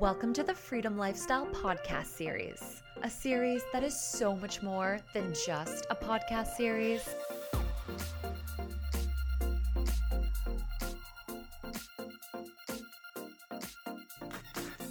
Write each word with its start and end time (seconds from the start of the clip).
Welcome 0.00 0.32
to 0.34 0.44
the 0.44 0.54
Freedom 0.54 0.96
Lifestyle 0.96 1.46
Podcast 1.46 2.06
Series, 2.06 2.84
a 3.02 3.10
series 3.10 3.62
that 3.72 3.82
is 3.82 4.00
so 4.00 4.36
much 4.36 4.62
more 4.62 5.00
than 5.12 5.34
just 5.44 5.86
a 5.90 5.96
podcast 5.96 6.54
series. 6.54 7.02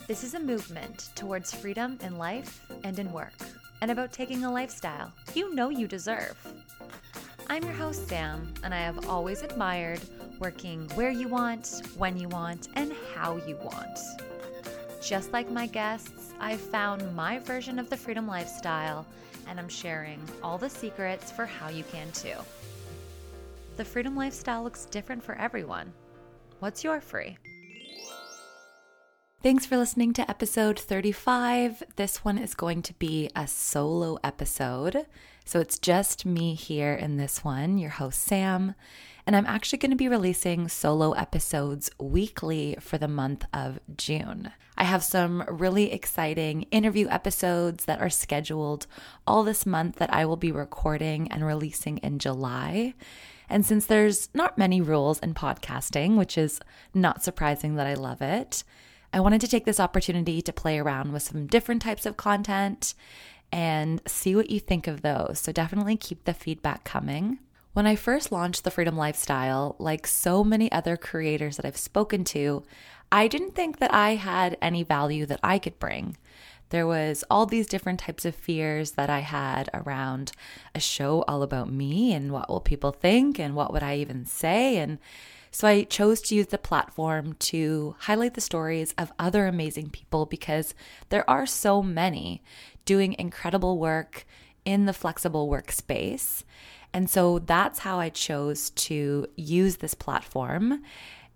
This 0.08 0.26
is 0.26 0.34
a 0.34 0.40
movement 0.42 1.12
towards 1.16 1.54
freedom 1.54 1.98
in 2.02 2.18
life 2.18 2.66
and 2.84 3.00
in 3.00 3.10
work, 3.14 3.32
and 3.80 3.90
about 3.90 4.12
taking 4.12 4.44
a 4.44 4.52
lifestyle 4.52 5.14
you 5.34 5.56
know 5.56 5.70
you 5.70 5.88
deserve. 5.88 6.36
I'm 7.50 7.64
your 7.64 7.72
host, 7.72 8.10
Sam, 8.10 8.54
and 8.62 8.74
I 8.74 8.80
have 8.80 9.08
always 9.08 9.42
admired 9.42 10.02
working 10.38 10.90
where 10.96 11.12
you 11.12 11.30
want, 11.30 11.82
when 11.96 12.18
you 12.18 12.28
want, 12.28 12.68
and 12.76 12.92
how 13.16 13.38
you 13.48 13.56
want. 13.64 13.98
Just 15.08 15.32
like 15.32 15.50
my 15.50 15.68
guests, 15.68 16.34
I've 16.38 16.60
found 16.60 17.16
my 17.16 17.40
version 17.40 17.80
of 17.80 17.90
the 17.90 17.96
freedom 17.96 18.28
lifestyle, 18.28 19.06
and 19.48 19.58
I'm 19.58 19.70
sharing 19.70 20.20
all 20.44 20.58
the 20.58 20.70
secrets 20.70 21.32
for 21.32 21.46
how 21.46 21.70
you 21.70 21.86
can 21.86 22.12
too. 22.12 22.36
The 23.78 23.86
freedom 23.86 24.18
lifestyle 24.18 24.64
looks 24.64 24.84
different 24.84 25.24
for 25.24 25.36
everyone. 25.36 25.94
What's 26.60 26.84
your 26.84 27.00
free? 27.00 27.38
Thanks 29.42 29.66
for 29.66 29.78
listening 29.78 30.12
to 30.12 30.30
episode 30.30 30.78
35. 30.78 31.84
This 31.96 32.26
one 32.26 32.38
is 32.38 32.54
going 32.54 32.82
to 32.82 32.94
be 32.96 33.30
a 33.34 33.48
solo 33.48 34.18
episode. 34.26 35.06
So 35.48 35.62
it's 35.62 35.80
just 35.80 36.26
me 36.26 36.56
here 36.56 36.94
in 36.94 37.16
this 37.16 37.42
one, 37.42 37.78
your 37.78 37.92
host, 37.92 38.22
Sam. 38.22 38.76
And 39.26 39.34
I'm 39.34 39.46
actually 39.46 39.80
going 39.80 39.92
to 39.92 39.98
be 39.98 40.10
releasing 40.10 40.68
solo 40.68 41.14
episodes 41.14 41.90
weekly 41.98 42.76
for 42.82 42.98
the 42.98 43.08
month 43.08 43.46
of 43.54 43.80
June. 43.96 44.52
I 44.78 44.84
have 44.84 45.06
some 45.06 45.46
really 45.48 45.94
exciting 45.94 46.64
interview 46.64 47.08
episodes 47.08 47.86
that 47.86 48.02
are 48.02 48.10
scheduled 48.10 48.88
all 49.26 49.46
this 49.46 49.66
month 49.66 49.96
that 50.00 50.14
I 50.14 50.26
will 50.26 50.36
be 50.36 50.52
recording 50.52 51.32
and 51.32 51.46
releasing 51.46 52.00
in 52.00 52.20
July. 52.20 52.94
And 53.50 53.66
since 53.66 53.86
there's 53.86 54.28
not 54.34 54.58
many 54.58 54.82
rules 54.82 55.18
in 55.20 55.34
podcasting, 55.34 56.18
which 56.18 56.38
is 56.38 56.60
not 56.94 57.24
surprising 57.24 57.76
that 57.76 57.88
I 57.88 57.94
love 57.94 58.22
it, 58.22 58.66
I 59.14 59.22
wanted 59.22 59.40
to 59.42 59.48
take 59.48 59.64
this 59.64 59.80
opportunity 59.80 60.42
to 60.42 60.52
play 60.52 60.78
around 60.78 61.14
with 61.14 61.24
some 61.24 61.48
different 61.48 61.82
types 61.82 62.06
of 62.06 62.18
content 62.18 62.94
and 63.58 64.04
see 64.06 64.36
what 64.36 64.52
you 64.52 64.60
think 64.60 64.86
of 64.86 65.02
those. 65.02 65.40
So 65.40 65.52
definitely 65.52 65.98
keep 65.98 66.26
the 66.26 66.36
feedback 66.36 66.84
coming. 66.84 67.40
When 67.74 67.88
I 67.88 67.96
first 67.96 68.32
launched 68.32 68.64
the 68.64 68.70
Freedom 68.70 68.96
Lifestyle, 68.96 69.76
like 69.80 70.06
so 70.06 70.44
many 70.44 70.72
other 70.72 70.96
creators 70.96 71.58
that 71.58 71.66
I've 71.66 71.76
spoken 71.76 72.24
to, 72.26 72.62
I 73.12 73.28
didn't 73.28 73.56
think 73.56 73.80
that 73.80 73.92
I 73.92 74.14
had 74.14 74.60
any 74.62 74.84
value 74.84 75.26
that 75.26 75.40
I 75.42 75.58
could 75.58 75.80
bring. 75.80 76.18
There 76.70 76.86
was 76.86 77.24
all 77.32 77.48
these 77.48 77.66
different 77.66 78.00
types 78.00 78.26
of 78.26 78.36
fears 78.36 78.92
that 78.92 79.10
I 79.10 79.22
had 79.22 79.72
around 79.74 80.34
a 80.76 80.80
show 80.80 81.24
all 81.28 81.42
about 81.42 81.72
me 81.72 82.14
and 82.14 82.32
what 82.32 82.50
will 82.50 82.60
people 82.60 82.92
think 82.92 83.40
and 83.40 83.56
what 83.56 83.74
would 83.74 83.82
I 83.82 83.96
even 83.96 84.28
say 84.28 84.78
and 84.78 85.00
so 85.52 85.68
I 85.68 85.84
chose 85.84 86.22
to 86.22 86.36
use 86.36 86.48
the 86.48 86.58
platform 86.58 87.34
to 87.40 87.96
highlight 88.00 88.34
the 88.34 88.42
stories 88.42 88.94
of 88.98 89.12
other 89.18 89.48
amazing 89.48 89.90
people 89.90 90.26
because 90.26 90.74
there 91.10 91.30
are 91.30 91.46
so 91.46 91.82
many 91.82 92.44
doing 92.86 93.16
incredible 93.18 93.78
work 93.78 94.26
in 94.66 94.86
the 94.86 94.94
flexible 94.94 95.50
workspace. 95.50 96.44
And 96.94 97.10
so 97.10 97.40
that's 97.40 97.80
how 97.80 98.00
I 98.00 98.10
chose 98.10 98.70
to 98.72 99.28
use 99.36 99.78
this 99.78 99.94
platform. 99.94 100.84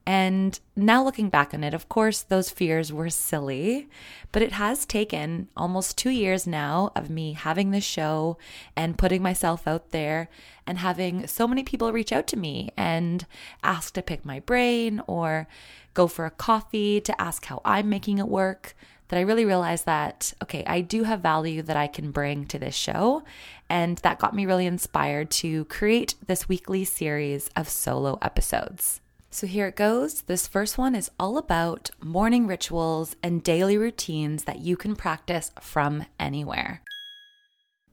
And 0.06 0.60
now 0.76 1.04
looking 1.04 1.30
back 1.30 1.54
on 1.54 1.64
it, 1.64 1.74
of 1.74 1.88
course, 1.88 2.22
those 2.24 2.50
fears 2.50 2.92
were 2.92 3.10
silly, 3.10 3.88
but 4.32 4.42
it 4.42 4.54
has 4.54 4.86
taken 4.86 5.48
almost 5.56 5.98
two 5.98 6.10
years 6.10 6.48
now 6.48 6.92
of 6.96 7.10
me 7.10 7.34
having 7.34 7.70
this 7.70 7.84
show 7.84 8.38
and 8.76 8.98
putting 8.98 9.22
myself 9.22 9.68
out 9.68 9.92
there 9.92 10.28
and 10.66 10.80
having 10.80 11.28
so 11.28 11.48
many 11.48 11.64
people 11.64 11.92
reach 11.92 12.12
out 12.12 12.26
to 12.28 12.38
me 12.38 12.72
and 12.76 13.26
ask 13.64 13.94
to 13.94 14.02
pick 14.02 14.26
my 14.26 14.40
brain 14.40 15.02
or 15.06 15.48
go 15.94 16.08
for 16.08 16.26
a 16.26 16.32
coffee 16.32 17.00
to 17.02 17.22
ask 17.22 17.46
how 17.46 17.62
I'm 17.64 17.90
making 17.90 18.18
it 18.18 18.28
work 18.28 18.76
that 19.10 19.18
I 19.18 19.24
really 19.24 19.44
realized 19.44 19.86
that, 19.86 20.34
okay, 20.42 20.64
I 20.66 20.80
do 20.80 21.04
have 21.04 21.20
value 21.20 21.62
that 21.64 21.76
I 21.76 21.88
can 21.88 22.12
bring 22.12 22.46
to 22.46 22.58
this 22.58 22.76
show. 22.76 23.24
And 23.70 23.98
that 24.00 24.20
got 24.20 24.34
me 24.34 24.46
really 24.46 24.66
inspired 24.66 25.30
to 25.32 25.66
create 25.66 26.16
this 26.26 26.48
weekly 26.48 26.86
series 26.86 27.50
of 27.56 27.68
solo 27.68 28.18
episodes. 28.22 29.02
So 29.34 29.48
here 29.48 29.68
it 29.68 29.78
goes. 29.78 30.24
This 30.24 30.46
first 30.46 30.78
one 30.78 30.94
is 30.94 31.10
all 31.18 31.38
about 31.38 31.90
morning 32.04 32.48
rituals 32.48 33.16
and 33.24 33.42
daily 33.42 33.78
routines 33.78 34.44
that 34.44 34.60
you 34.60 34.76
can 34.76 34.94
practice 34.94 35.52
from 35.62 36.06
anywhere. 36.20 36.82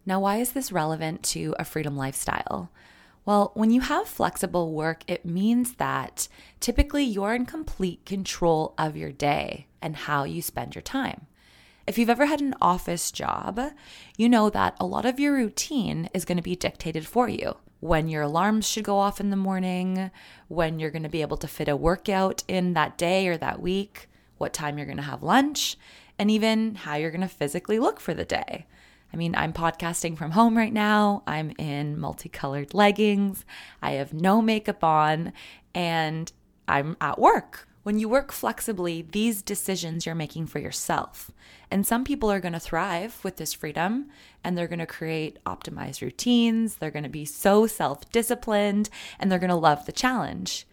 Now, 0.05 0.19
why 0.19 0.39
is 0.39 0.51
this 0.51 0.73
relevant 0.73 1.23
to 1.25 1.55
a 1.57 1.65
freedom 1.65 1.97
lifestyle? 1.97 2.73
Well, 3.25 3.53
when 3.55 3.71
you 3.71 3.83
have 3.83 4.09
flexible 4.09 4.73
work, 4.73 5.05
it 5.07 5.25
means 5.25 5.75
that 5.75 6.27
typically 6.59 7.05
you're 7.05 7.37
in 7.37 7.47
complete 7.47 8.05
control 8.05 8.75
of 8.77 8.97
your 8.97 9.13
day 9.13 9.69
and 9.81 9.95
how 9.95 10.25
you 10.25 10.43
spend 10.43 10.75
your 10.75 10.83
time. 10.83 11.27
If 11.87 11.99
you've 11.99 12.11
ever 12.11 12.27
had 12.27 12.41
an 12.41 12.57
office 12.61 13.13
job, 13.13 13.61
you 14.17 14.29
know 14.29 14.51
that 14.51 14.77
a 14.81 14.87
lot 14.87 15.07
of 15.07 15.21
your 15.21 15.35
routine 15.35 16.11
is 16.13 16.25
going 16.25 16.37
to 16.37 16.43
be 16.43 16.57
dictated 16.57 17.07
for 17.07 17.29
you. 17.29 17.59
When 17.81 18.09
your 18.09 18.23
alarms 18.23 18.69
should 18.69 18.85
go 18.85 18.99
off 18.99 19.21
in 19.21 19.31
the 19.31 19.37
morning, 19.37 20.11
when 20.49 20.79
you're 20.79 20.91
going 20.91 21.05
to 21.05 21.09
be 21.09 21.23
able 21.23 21.37
to 21.37 21.47
fit 21.47 21.69
a 21.69 21.77
workout 21.77 22.43
in 22.49 22.73
that 22.75 22.99
day 22.99 23.29
or 23.29 23.37
that 23.37 23.63
week, 23.63 24.09
what 24.37 24.53
time 24.53 24.79
you're 24.79 24.87
going 24.87 24.97
to 24.97 25.03
have 25.05 25.23
lunch, 25.23 25.77
and 26.19 26.31
even 26.31 26.75
how 26.75 26.97
you're 26.97 27.13
going 27.13 27.21
to 27.21 27.29
physically 27.29 27.79
look 27.79 28.01
for 28.01 28.15
the 28.15 28.25
day. 28.25 28.67
I 29.13 29.17
mean, 29.17 29.35
I'm 29.35 29.53
podcasting 29.53 30.19
from 30.19 30.33
home 30.33 30.57
right 30.57 30.73
now. 30.73 31.23
I'm 31.27 31.53
in 31.59 31.99
multicolored 31.99 32.75
leggings. 32.75 33.45
I 33.81 33.93
have 33.93 34.13
no 34.13 34.43
makeup 34.43 34.83
on, 34.83 35.33
and 35.75 36.31
I'm 36.67 36.97
at 37.01 37.19
work. 37.19 37.69
When 37.89 37.99
you 37.99 38.07
work 38.07 38.33
flexibly, 38.33 39.01
these 39.01 39.41
decisions 39.41 40.05
you're 40.05 40.15
making 40.15 40.49
for 40.49 40.59
yourself. 40.59 41.31
And 41.71 41.87
some 41.87 42.05
people 42.05 42.31
are 42.31 42.39
going 42.39 42.53
to 42.53 42.61
thrive 42.61 43.19
with 43.25 43.37
this 43.37 43.55
freedom 43.55 44.11
and 44.45 44.59
they're 44.59 44.69
going 44.69 44.79
to 44.79 44.85
create 44.85 45.43
optimized 45.47 46.03
routines. 46.03 46.75
They're 46.75 46.91
going 46.91 47.05
to 47.05 47.09
be 47.09 47.25
so 47.25 47.67
self 47.67 48.13
disciplined 48.13 48.91
and 49.19 49.33
they're 49.33 49.39
going 49.39 49.49
to 49.49 49.57
love 49.57 49.87
the 49.87 49.93
challenge. 49.93 50.67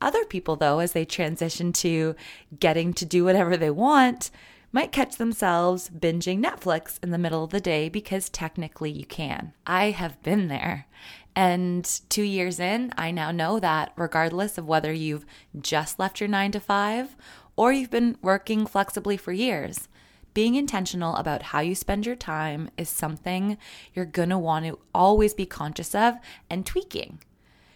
Other 0.00 0.24
people, 0.24 0.54
though, 0.54 0.78
as 0.78 0.92
they 0.92 1.04
transition 1.04 1.72
to 1.72 2.14
getting 2.60 2.92
to 2.94 3.04
do 3.04 3.24
whatever 3.24 3.56
they 3.56 3.70
want, 3.70 4.30
might 4.70 4.92
catch 4.92 5.16
themselves 5.16 5.90
binging 5.90 6.40
Netflix 6.40 7.02
in 7.02 7.10
the 7.10 7.18
middle 7.18 7.42
of 7.42 7.50
the 7.50 7.60
day 7.60 7.88
because 7.88 8.28
technically 8.28 8.92
you 8.92 9.04
can. 9.04 9.52
I 9.66 9.90
have 9.90 10.22
been 10.22 10.46
there. 10.46 10.86
And 11.34 11.84
two 12.08 12.22
years 12.22 12.60
in, 12.60 12.92
I 12.96 13.10
now 13.10 13.30
know 13.30 13.58
that 13.58 13.92
regardless 13.96 14.58
of 14.58 14.66
whether 14.66 14.92
you've 14.92 15.24
just 15.58 15.98
left 15.98 16.20
your 16.20 16.28
nine 16.28 16.52
to 16.52 16.60
five 16.60 17.16
or 17.56 17.72
you've 17.72 17.90
been 17.90 18.18
working 18.20 18.66
flexibly 18.66 19.16
for 19.16 19.32
years, 19.32 19.88
being 20.34 20.54
intentional 20.54 21.16
about 21.16 21.42
how 21.42 21.60
you 21.60 21.74
spend 21.74 22.06
your 22.06 22.16
time 22.16 22.70
is 22.76 22.88
something 22.88 23.58
you're 23.94 24.04
gonna 24.04 24.38
want 24.38 24.66
to 24.66 24.78
always 24.94 25.34
be 25.34 25.46
conscious 25.46 25.94
of 25.94 26.14
and 26.48 26.64
tweaking. 26.64 27.18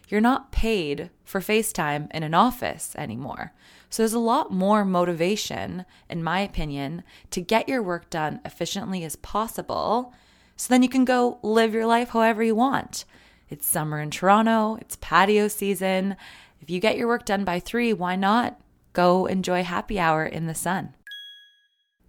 You're 0.09 0.21
not 0.21 0.53
paid 0.53 1.11
for 1.25 1.41
FaceTime 1.41 2.11
in 2.13 2.23
an 2.23 2.35
office 2.35 2.95
anymore. 2.97 3.53
So 3.91 4.03
there's 4.03 4.13
a 4.13 4.19
lot 4.19 4.53
more 4.53 4.85
motivation, 4.85 5.85
in 6.09 6.23
my 6.23 6.41
opinion, 6.41 7.03
to 7.31 7.41
get 7.41 7.69
your 7.69 7.83
work 7.83 8.09
done 8.09 8.41
efficiently 8.45 9.05
as 9.05 9.17
possible 9.17 10.15
so 10.57 10.69
then 10.69 10.83
you 10.83 10.89
can 10.89 11.05
go 11.05 11.39
live 11.43 11.75
your 11.75 11.87
life 11.87 12.11
however 12.11 12.43
you 12.43 12.55
want. 12.55 13.05
It's 13.49 13.67
summer 13.67 14.01
in 14.01 14.11
Toronto, 14.11 14.77
it's 14.81 14.97
patio 15.01 15.47
season. 15.47 16.17
If 16.61 16.69
you 16.69 16.81
get 16.81 16.97
your 16.97 17.07
work 17.07 17.25
done 17.25 17.45
by 17.45 17.61
three, 17.61 17.93
why 17.93 18.17
not 18.17 18.61
go 18.93 19.27
enjoy 19.27 19.63
happy 19.63 20.01
hour 20.01 20.27
in 20.27 20.47
the 20.47 20.55
sun? 20.55 20.95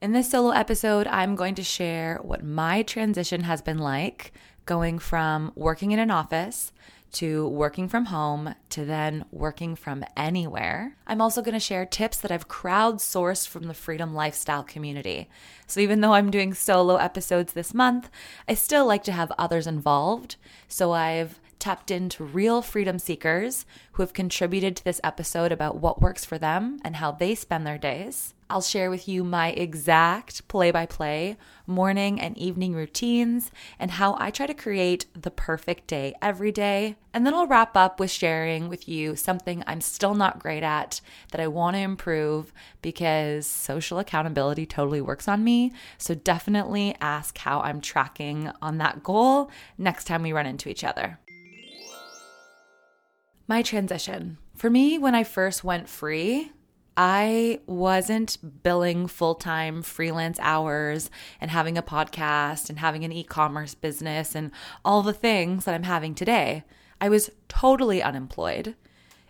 In 0.01 0.13
this 0.13 0.31
solo 0.31 0.49
episode, 0.49 1.05
I'm 1.07 1.35
going 1.35 1.53
to 1.55 1.63
share 1.63 2.19
what 2.23 2.43
my 2.43 2.81
transition 2.81 3.41
has 3.41 3.61
been 3.61 3.77
like 3.77 4.33
going 4.65 4.97
from 4.97 5.51
working 5.55 5.91
in 5.91 5.99
an 5.99 6.11
office 6.11 6.71
to 7.13 7.47
working 7.47 7.87
from 7.87 8.05
home 8.05 8.53
to 8.69 8.85
then 8.85 9.25
working 9.31 9.75
from 9.75 10.03
anywhere. 10.15 10.95
I'm 11.07 11.21
also 11.21 11.41
going 11.41 11.53
to 11.53 11.59
share 11.59 11.85
tips 11.85 12.17
that 12.17 12.31
I've 12.31 12.47
crowdsourced 12.47 13.47
from 13.47 13.63
the 13.63 13.73
Freedom 13.73 14.13
Lifestyle 14.13 14.63
community. 14.63 15.29
So 15.65 15.79
even 15.79 16.01
though 16.01 16.13
I'm 16.13 16.31
doing 16.31 16.53
solo 16.53 16.97
episodes 16.97 17.53
this 17.53 17.73
month, 17.73 18.09
I 18.47 18.53
still 18.53 18.85
like 18.85 19.03
to 19.05 19.11
have 19.11 19.31
others 19.37 19.67
involved. 19.67 20.35
So 20.67 20.91
I've 20.91 21.39
tapped 21.59 21.91
into 21.91 22.23
real 22.23 22.61
freedom 22.61 22.99
seekers 22.99 23.65
who 23.93 24.03
have 24.03 24.13
contributed 24.13 24.75
to 24.75 24.83
this 24.83 25.01
episode 25.03 25.51
about 25.51 25.79
what 25.79 26.01
works 26.01 26.25
for 26.25 26.37
them 26.37 26.79
and 26.83 26.97
how 26.97 27.11
they 27.11 27.35
spend 27.35 27.65
their 27.65 27.77
days. 27.77 28.33
I'll 28.49 28.61
share 28.61 28.89
with 28.89 29.09
you 29.09 29.25
my 29.25 29.49
exact 29.49 30.47
play 30.47 30.71
by 30.71 30.85
play 30.85 31.35
morning 31.65 32.21
and 32.21 32.37
evening 32.37 32.73
routines 32.73 33.51
and 33.77 33.91
how 33.91 34.15
I 34.17 34.31
try 34.31 34.45
to 34.45 34.53
create 34.53 35.05
the 35.13 35.31
perfect 35.31 35.87
day 35.87 36.15
every 36.21 36.53
day. 36.53 36.95
And 37.13 37.25
then 37.25 37.33
I'll 37.33 37.47
wrap 37.47 37.75
up 37.75 37.99
with 37.99 38.09
sharing 38.09 38.69
with 38.69 38.87
you 38.87 39.17
something 39.17 39.63
I'm 39.67 39.81
still 39.81 40.15
not 40.15 40.39
great 40.39 40.63
at 40.63 41.01
that 41.31 41.41
I 41.41 41.47
want 41.47 41.75
to 41.75 41.81
improve 41.81 42.53
because 42.81 43.45
social 43.45 43.99
accountability 43.99 44.65
totally 44.65 45.01
works 45.01 45.27
on 45.27 45.43
me. 45.43 45.73
So 45.97 46.15
definitely 46.15 46.95
ask 47.01 47.37
how 47.37 47.59
I'm 47.59 47.81
tracking 47.81 48.49
on 48.61 48.77
that 48.77 49.03
goal 49.03 49.51
next 49.77 50.05
time 50.05 50.23
we 50.23 50.31
run 50.31 50.45
into 50.45 50.69
each 50.69 50.85
other. 50.85 51.19
My 53.49 53.61
transition. 53.61 54.39
For 54.55 54.69
me, 54.69 54.97
when 54.97 55.15
I 55.15 55.23
first 55.23 55.63
went 55.63 55.87
free, 55.87 56.51
I 56.97 57.61
wasn't 57.65 58.63
billing 58.63 59.07
full 59.07 59.35
time 59.35 59.83
freelance 59.83 60.37
hours 60.41 61.09
and 61.39 61.49
having 61.49 61.77
a 61.77 61.83
podcast 61.83 62.69
and 62.69 62.79
having 62.79 63.05
an 63.05 63.13
e 63.13 63.23
commerce 63.23 63.73
business 63.73 64.35
and 64.35 64.51
all 64.83 65.01
the 65.01 65.13
things 65.13 65.63
that 65.63 65.73
I'm 65.73 65.83
having 65.83 66.13
today. 66.13 66.65
I 66.99 67.07
was 67.07 67.29
totally 67.47 68.03
unemployed. 68.03 68.75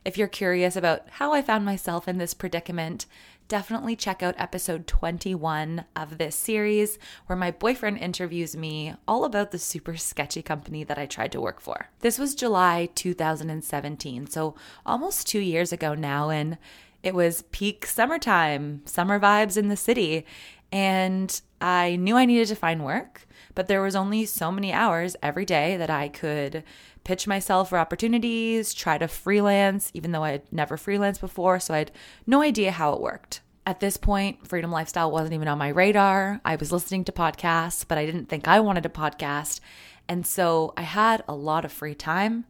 If 0.04 0.18
you're 0.18 0.28
curious 0.28 0.76
about 0.76 1.08
how 1.12 1.34
I 1.34 1.44
found 1.44 1.64
myself 1.64 2.08
in 2.08 2.18
this 2.18 2.34
predicament, 2.34 3.06
definitely 3.48 3.96
check 3.96 4.22
out 4.22 4.36
episode 4.38 4.88
21 4.88 5.86
of 5.96 6.18
this 6.18 6.36
series, 6.36 7.00
where 7.28 7.38
my 7.38 7.52
boyfriend 7.52 7.98
interviews 7.98 8.56
me 8.56 8.94
all 9.08 9.26
about 9.26 9.52
the 9.52 9.60
super 9.60 9.96
sketchy 9.96 10.42
company 10.42 10.84
that 10.84 10.98
I 10.98 11.06
tried 11.06 11.32
to 11.34 11.42
work 11.42 11.60
for. 11.60 11.90
This 12.00 12.20
was 12.20 12.36
July 12.36 12.90
2017, 12.96 14.28
so 14.28 14.56
almost 14.86 15.28
two 15.28 15.40
years 15.40 15.72
ago 15.72 15.94
now, 15.94 16.30
and 16.30 16.58
it 17.04 17.14
was 17.14 17.44
peak 17.52 17.86
summertime, 17.86 18.82
summer 18.86 19.20
vibes 19.20 19.58
in 19.58 19.70
the 19.70 19.78
city. 19.78 20.26
And 20.72 21.40
I 21.62 21.96
knew 21.96 22.18
I 22.18 22.26
needed 22.26 22.50
to 22.50 22.56
find 22.56 22.84
work, 22.84 23.26
but 23.56 23.68
there 23.68 23.82
was 23.82 23.96
only 23.96 24.26
so 24.26 24.52
many 24.52 24.74
hours 24.74 25.16
every 25.24 25.46
day 25.46 25.78
that 25.78 25.90
I 25.90 26.10
could 26.10 26.64
pitch 27.08 27.26
myself 27.26 27.70
for 27.70 27.78
opportunities, 27.78 28.74
try 28.74 28.98
to 28.98 29.08
freelance, 29.08 29.90
even 29.94 30.12
though 30.12 30.26
I'd 30.26 30.42
never 30.52 30.76
freelanced 30.76 31.22
before. 31.22 31.58
So 31.58 31.74
I 31.74 31.78
had 31.78 31.92
no 32.26 32.42
idea 32.42 32.70
how 32.70 32.92
it 32.92 33.00
worked. 33.00 33.40
At 33.66 33.80
this 33.80 33.96
point, 33.96 34.46
freedom 34.46 34.74
lifestyle 34.74 35.10
wasn't 35.10 35.34
even 35.34 35.48
on 35.48 35.58
my 35.58 35.70
radar. 35.70 36.42
I 36.44 36.58
was 36.58 36.74
listening 36.74 37.06
to 37.06 37.14
podcasts, 37.14 37.86
but 37.88 37.98
I 37.98 38.06
didn't 38.06 38.26
think 38.26 38.46
I 38.46 38.60
wanted 38.60 38.86
a 38.86 38.90
podcast. 38.90 39.62
And 40.10 40.28
so 40.28 40.74
I 40.76 40.82
had 40.82 41.24
a 41.30 41.34
lot 41.34 41.64
of 41.64 41.72
free 41.72 41.96
time. 41.96 42.44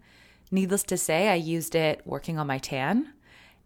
Needless 0.50 0.81
to 0.86 0.98
say, 0.98 1.30
I 1.30 1.36
used 1.36 1.75
it 1.75 2.01
working 2.03 2.39
on 2.39 2.48
my 2.48 2.57
tan 2.57 3.13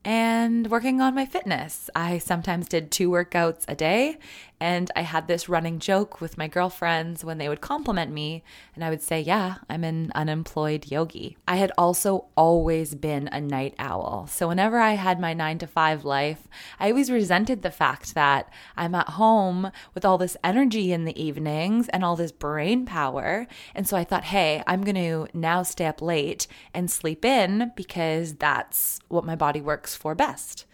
and 0.04 0.70
working 0.70 1.00
on 1.00 1.16
my 1.16 1.26
fitness. 1.26 1.90
I 1.96 2.18
sometimes 2.18 2.68
did 2.68 2.92
two 2.92 3.10
workouts 3.10 3.64
a 3.70 3.76
day, 3.76 4.18
and 4.62 4.92
I 4.96 5.02
had 5.02 5.28
this 5.28 5.50
running 5.50 5.80
joke 5.80 6.22
with 6.22 6.38
my 6.38 6.48
girlfriends 6.48 7.26
when 7.26 7.40
they 7.40 7.50
would 7.50 7.62
compliment 7.62 8.12
me, 8.12 8.44
and 8.76 8.84
I 8.86 8.92
would 8.92 9.02
say, 9.02 9.20
Yeah, 9.20 9.56
I'm 9.68 9.84
an 9.84 10.12
unemployed 10.14 10.92
yogi. 10.92 11.36
I 11.48 11.56
had 11.56 11.72
also 11.80 12.26
always 12.38 12.94
been 12.94 13.28
a 13.30 13.42
night 13.42 13.74
owl. 13.80 14.28
So 14.28 14.48
whenever 14.48 14.78
I 14.78 14.92
had 14.92 15.20
my 15.20 15.34
nine 15.34 15.58
to 15.58 15.68
five 15.68 16.06
life, 16.06 16.48
I 16.80 16.92
always 16.92 17.10
resented 17.10 17.64
the 17.64 17.72
fact 17.72 18.14
that 18.14 18.54
I'm 18.78 18.94
at 18.94 19.10
home 19.10 19.72
with 19.96 20.06
all 20.06 20.20
this 20.20 20.38
energy 20.44 20.94
in 20.94 21.06
the 21.06 21.20
evenings 21.20 21.90
and 21.90 22.06
all 22.06 22.16
this 22.16 22.32
brain 22.32 22.86
power. 22.86 23.48
And 23.74 23.88
so 23.88 23.98
I 23.98 24.04
thought, 24.04 24.26
Hey, 24.26 24.62
I'm 24.68 24.84
going 24.84 24.94
to 24.96 25.28
now 25.34 25.64
stay 25.64 25.88
up 25.88 26.04
late 26.04 26.46
and 26.72 26.92
sleep 26.92 27.26
in 27.26 27.72
because 27.76 28.36
that's 28.36 29.00
what 29.08 29.26
my 29.26 29.36
body 29.36 29.60
works 29.60 29.96
for 29.96 30.14
best. 30.14 30.66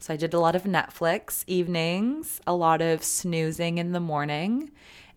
So 0.00 0.14
I 0.14 0.16
did 0.16 0.32
a 0.32 0.40
lot 0.40 0.56
of 0.56 0.62
Netflix 0.62 1.44
evenings, 1.46 2.40
a 2.46 2.54
lot 2.54 2.80
of 2.80 3.04
snoozing 3.04 3.76
in 3.76 3.92
the 3.92 4.00
morning. 4.00 4.70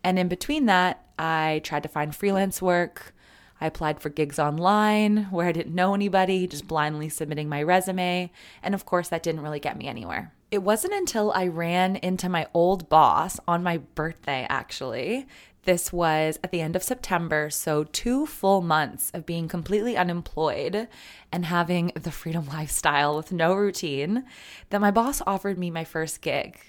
And 0.04 0.20
in 0.20 0.28
between 0.28 0.66
that, 0.66 1.06
I 1.18 1.62
tried 1.64 1.84
to 1.84 1.90
find 1.90 2.14
freelance 2.14 2.62
work. 2.62 3.16
I 3.62 3.68
applied 3.68 4.02
for 4.02 4.10
gigs 4.10 4.40
online 4.40 5.28
where 5.32 5.48
I 5.48 5.54
didn't 5.54 5.74
know 5.74 5.94
anybody, 5.94 6.48
just 6.48 6.68
blindly 6.68 7.08
submitting 7.08 7.48
my 7.48 7.64
resume. 7.64 8.30
And 8.62 8.76
of 8.76 8.86
course, 8.86 9.08
that 9.08 9.24
didn't 9.24 9.40
really 9.42 9.62
get 9.62 9.78
me 9.78 9.88
anywhere. 9.88 10.34
It 10.52 10.64
wasn't 10.64 10.94
until 10.94 11.32
I 11.32 11.48
ran 11.48 11.96
into 11.96 12.28
my 12.28 12.48
old 12.54 12.90
boss 12.90 13.40
on 13.48 13.64
my 13.64 13.78
birthday, 13.78 14.46
actually, 14.50 15.28
this 15.64 15.94
was 15.94 16.40
at 16.44 16.52
the 16.52 16.62
end 16.62 16.76
of 16.76 16.84
September, 16.84 17.50
so 17.50 17.84
two 17.86 18.26
full 18.26 18.62
months 18.62 19.12
of 19.14 19.26
being 19.26 19.48
completely 19.48 19.96
unemployed 19.96 20.88
and 21.32 21.46
having 21.46 21.92
the 21.96 22.12
freedom 22.12 22.48
lifestyle 22.48 23.16
with 23.16 23.32
no 23.32 23.54
routine, 23.54 24.26
that 24.70 24.82
my 24.82 24.92
boss 24.92 25.22
offered 25.26 25.58
me 25.58 25.72
my 25.72 25.84
first 25.84 26.22
gig. 26.22 26.60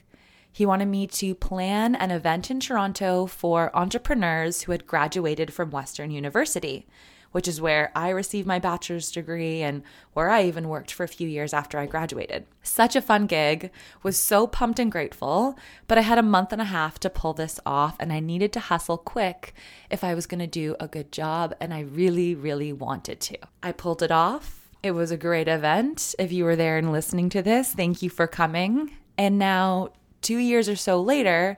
He 0.53 0.65
wanted 0.65 0.87
me 0.87 1.09
to 1.09 1.35
plan 1.35 1.97
an 1.97 2.13
event 2.13 2.51
in 2.51 2.61
Toronto 2.61 3.27
for 3.27 3.77
entrepreneurs 3.77 4.63
who 4.63 4.73
had 4.73 4.87
graduated 4.87 5.53
from 5.53 5.71
Western 5.71 6.13
University 6.13 6.87
which 7.35 7.49
is 7.49 7.61
where 7.61 7.91
I 7.97 8.11
received 8.11 8.47
my 8.47 8.61
bachelor's 8.61 9.11
degree 9.11 9.61
and 9.61 9.83
where 10.13 10.31
I 10.31 10.45
even 10.45 10.69
worked 10.69 10.93
for 10.93 11.03
a 11.03 11.09
few 11.09 11.27
years 11.27 11.53
after 11.53 11.81
I 11.81 11.87
graduated. 11.87 12.47
Such 12.63 12.95
a 12.95 13.03
fun 13.03 13.27
gig, 13.27 13.73
was 14.05 14.17
so 14.17 14.47
pumped 14.47 14.79
and 14.79 14.93
grateful, 14.93 15.59
but 15.89 15.99
I 15.99 16.03
had 16.03 16.17
a 16.17 16.23
month 16.23 16.53
and 16.53 16.63
a 16.63 16.67
half 16.67 17.01
to 17.01 17.11
pull 17.11 17.33
this 17.33 17.59
off 17.67 17.97
and 17.99 18.13
I 18.13 18.21
needed 18.21 18.53
to 18.53 18.61
hustle 18.61 18.99
quick 18.99 19.53
if 19.91 20.05
I 20.05 20.15
was 20.15 20.27
going 20.27 20.39
to 20.39 20.47
do 20.47 20.77
a 20.79 20.87
good 20.87 21.11
job 21.11 21.57
and 21.61 21.75
I 21.75 21.81
really 21.81 22.37
really 22.37 22.73
wanted 22.73 23.19
to. 23.23 23.39
I 23.65 23.73
pulled 23.73 24.01
it 24.05 24.13
off. 24.13 24.71
It 24.85 24.93
was 24.93 25.11
a 25.11 25.17
great 25.17 25.49
event. 25.49 26.15
If 26.21 26.31
you 26.31 26.45
were 26.45 26.55
there 26.55 26.79
and 26.79 26.93
listening 26.93 27.31
to 27.31 27.43
this, 27.43 27.73
thank 27.73 28.01
you 28.01 28.11
for 28.11 28.29
coming. 28.29 28.93
And 29.19 29.41
now 29.41 29.89
2 30.23 30.37
years 30.37 30.69
or 30.69 30.77
so 30.77 31.03
later, 31.03 31.57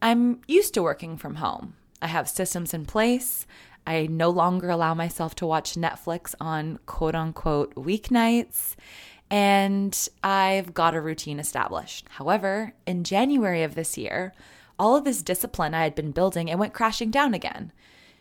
I'm 0.00 0.40
used 0.46 0.72
to 0.74 0.84
working 0.84 1.16
from 1.16 1.36
home. 1.36 1.74
I 2.00 2.06
have 2.06 2.28
systems 2.28 2.72
in 2.72 2.84
place. 2.84 3.46
I 3.86 4.06
no 4.06 4.30
longer 4.30 4.68
allow 4.68 4.94
myself 4.94 5.34
to 5.36 5.46
watch 5.46 5.74
Netflix 5.74 6.34
on 6.40 6.78
quote 6.86 7.14
unquote 7.14 7.74
weeknights. 7.74 8.74
And 9.30 10.08
I've 10.22 10.74
got 10.74 10.94
a 10.94 11.00
routine 11.00 11.40
established. 11.40 12.06
However, 12.10 12.74
in 12.86 13.04
January 13.04 13.62
of 13.62 13.74
this 13.74 13.98
year, 13.98 14.32
all 14.78 14.96
of 14.96 15.04
this 15.04 15.22
discipline 15.22 15.74
I 15.74 15.82
had 15.82 15.94
been 15.94 16.12
building, 16.12 16.48
it 16.48 16.58
went 16.58 16.74
crashing 16.74 17.10
down 17.10 17.34
again. 17.34 17.72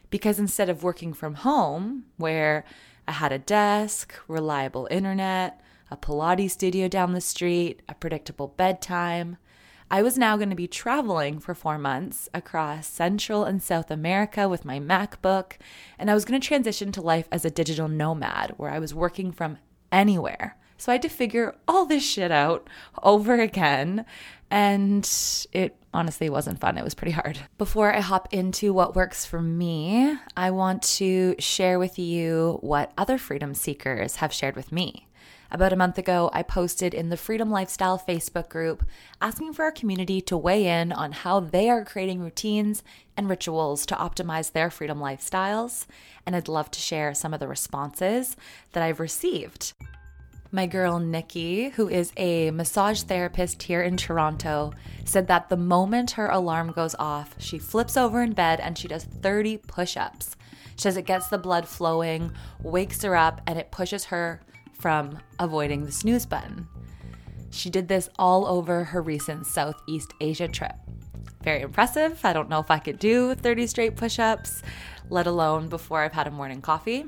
Because 0.09 0.39
instead 0.39 0.69
of 0.69 0.83
working 0.83 1.13
from 1.13 1.35
home, 1.35 2.05
where 2.17 2.63
I 3.07 3.13
had 3.13 3.31
a 3.31 3.39
desk, 3.39 4.15
reliable 4.27 4.87
internet, 4.89 5.61
a 5.91 5.97
Pilates 5.97 6.51
studio 6.51 6.87
down 6.87 7.13
the 7.13 7.21
street, 7.21 7.81
a 7.87 7.93
predictable 7.93 8.47
bedtime, 8.47 9.37
I 9.89 10.01
was 10.01 10.17
now 10.17 10.35
going 10.35 10.49
to 10.49 10.55
be 10.55 10.67
traveling 10.67 11.39
for 11.39 11.53
four 11.53 11.77
months 11.77 12.27
across 12.33 12.87
Central 12.87 13.43
and 13.43 13.61
South 13.61 13.91
America 13.91 14.49
with 14.49 14.65
my 14.65 14.79
MacBook, 14.79 15.53
and 15.99 16.09
I 16.09 16.15
was 16.15 16.25
going 16.25 16.39
to 16.39 16.45
transition 16.45 16.91
to 16.93 17.01
life 17.01 17.27
as 17.31 17.45
a 17.45 17.51
digital 17.51 17.87
nomad 17.87 18.55
where 18.57 18.71
I 18.71 18.79
was 18.79 18.95
working 18.95 19.31
from 19.31 19.59
anywhere. 19.91 20.57
So 20.77 20.91
I 20.91 20.95
had 20.95 21.03
to 21.03 21.09
figure 21.09 21.55
all 21.67 21.85
this 21.85 22.03
shit 22.03 22.31
out 22.31 22.67
over 23.03 23.39
again, 23.39 24.05
and 24.49 25.09
it 25.53 25.77
honestly 25.93 26.29
wasn't 26.29 26.59
fun. 26.59 26.77
It 26.77 26.83
was 26.83 26.95
pretty 26.95 27.13
hard. 27.13 27.39
Before 27.59 27.93
I 27.93 28.01
hop 28.01 28.33
into 28.33 28.73
what 28.73 28.95
works 28.95 29.23
for 29.25 29.41
me, 29.41 30.17
I 30.35 30.49
want 30.51 30.81
to 30.97 31.35
share 31.37 31.77
with 31.77 31.99
you 31.99 32.57
what 32.61 32.91
other 32.97 33.17
freedom 33.19 33.53
seekers 33.53 34.17
have 34.17 34.33
shared 34.33 34.55
with 34.55 34.71
me. 34.71 35.07
About 35.51 35.71
a 35.71 35.77
month 35.77 35.97
ago, 35.97 36.29
I 36.33 36.43
posted 36.43 36.93
in 36.93 37.09
the 37.09 37.17
Freedom 37.17 37.51
Lifestyle 37.51 37.99
Facebook 37.99 38.49
group 38.49 38.83
asking 39.21 39.53
for 39.53 39.63
our 39.63 39.71
community 39.71 40.19
to 40.21 40.35
weigh 40.35 40.65
in 40.65 40.91
on 40.91 41.11
how 41.11 41.39
they 41.39 41.69
are 41.69 41.85
creating 41.85 42.19
routines 42.19 42.83
and 43.15 43.29
rituals 43.29 43.85
to 43.85 43.95
optimize 43.95 44.51
their 44.51 44.69
freedom 44.69 44.99
lifestyles. 44.99 45.85
And 46.25 46.35
I'd 46.35 46.47
love 46.47 46.71
to 46.71 46.79
share 46.79 47.13
some 47.13 47.33
of 47.33 47.39
the 47.39 47.47
responses 47.47 48.35
that 48.71 48.83
I've 48.83 48.99
received. 48.99 49.73
My 50.51 50.67
girl 50.67 50.99
Nikki, 50.99 51.69
who 51.69 51.89
is 51.89 52.11
a 52.17 52.49
massage 52.51 53.01
therapist 53.01 53.63
here 53.63 53.81
in 53.81 53.97
Toronto, 53.97 54.73
said 55.03 55.27
that 55.27 55.49
the 55.49 55.57
moment 55.57 56.11
her 56.11 56.27
alarm 56.27 56.71
goes 56.71 56.95
off, 56.97 57.35
she 57.37 57.59
flips 57.59 57.97
over 57.97 58.23
in 58.23 58.33
bed 58.33 58.59
and 58.59 58.77
she 58.77 58.87
does 58.87 59.03
30 59.03 59.57
push 59.57 59.97
ups. 59.97 60.35
She 60.75 60.81
says 60.81 60.97
it 60.97 61.05
gets 61.05 61.27
the 61.27 61.37
blood 61.37 61.67
flowing, 61.67 62.31
wakes 62.61 63.03
her 63.03 63.15
up, 63.15 63.41
and 63.45 63.59
it 63.59 63.71
pushes 63.71 64.05
her 64.05 64.41
from 64.85 65.17
avoiding 65.39 65.83
the 65.83 65.91
snooze 65.91 66.27
button. 66.27 66.67
She 67.49 67.71
did 67.71 67.87
this 67.87 68.07
all 68.19 68.45
over 68.45 68.83
her 68.83 69.01
recent 69.01 69.47
Southeast 69.47 70.13
Asia 70.21 70.47
trip. 70.47 70.75
Very 71.41 71.63
impressive. 71.63 72.19
I 72.23 72.33
don't 72.33 72.49
know 72.49 72.59
if 72.59 72.69
I 72.69 72.77
could 72.77 72.99
do 72.99 73.33
30 73.33 73.65
straight 73.65 73.95
push 73.95 74.19
ups, 74.19 74.61
let 75.09 75.25
alone 75.25 75.69
before 75.69 76.01
I've 76.01 76.13
had 76.13 76.27
a 76.27 76.29
morning 76.31 76.61
coffee. 76.61 77.05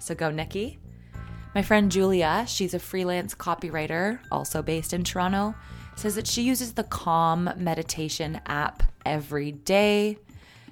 So 0.00 0.16
go, 0.16 0.32
Nikki. 0.32 0.80
My 1.54 1.62
friend 1.62 1.92
Julia, 1.92 2.44
she's 2.48 2.74
a 2.74 2.80
freelance 2.80 3.36
copywriter, 3.36 4.18
also 4.32 4.60
based 4.60 4.92
in 4.92 5.04
Toronto, 5.04 5.54
says 5.94 6.16
that 6.16 6.26
she 6.26 6.42
uses 6.42 6.72
the 6.72 6.82
Calm 6.82 7.48
meditation 7.56 8.40
app 8.46 8.82
every 9.06 9.52
day. 9.52 10.18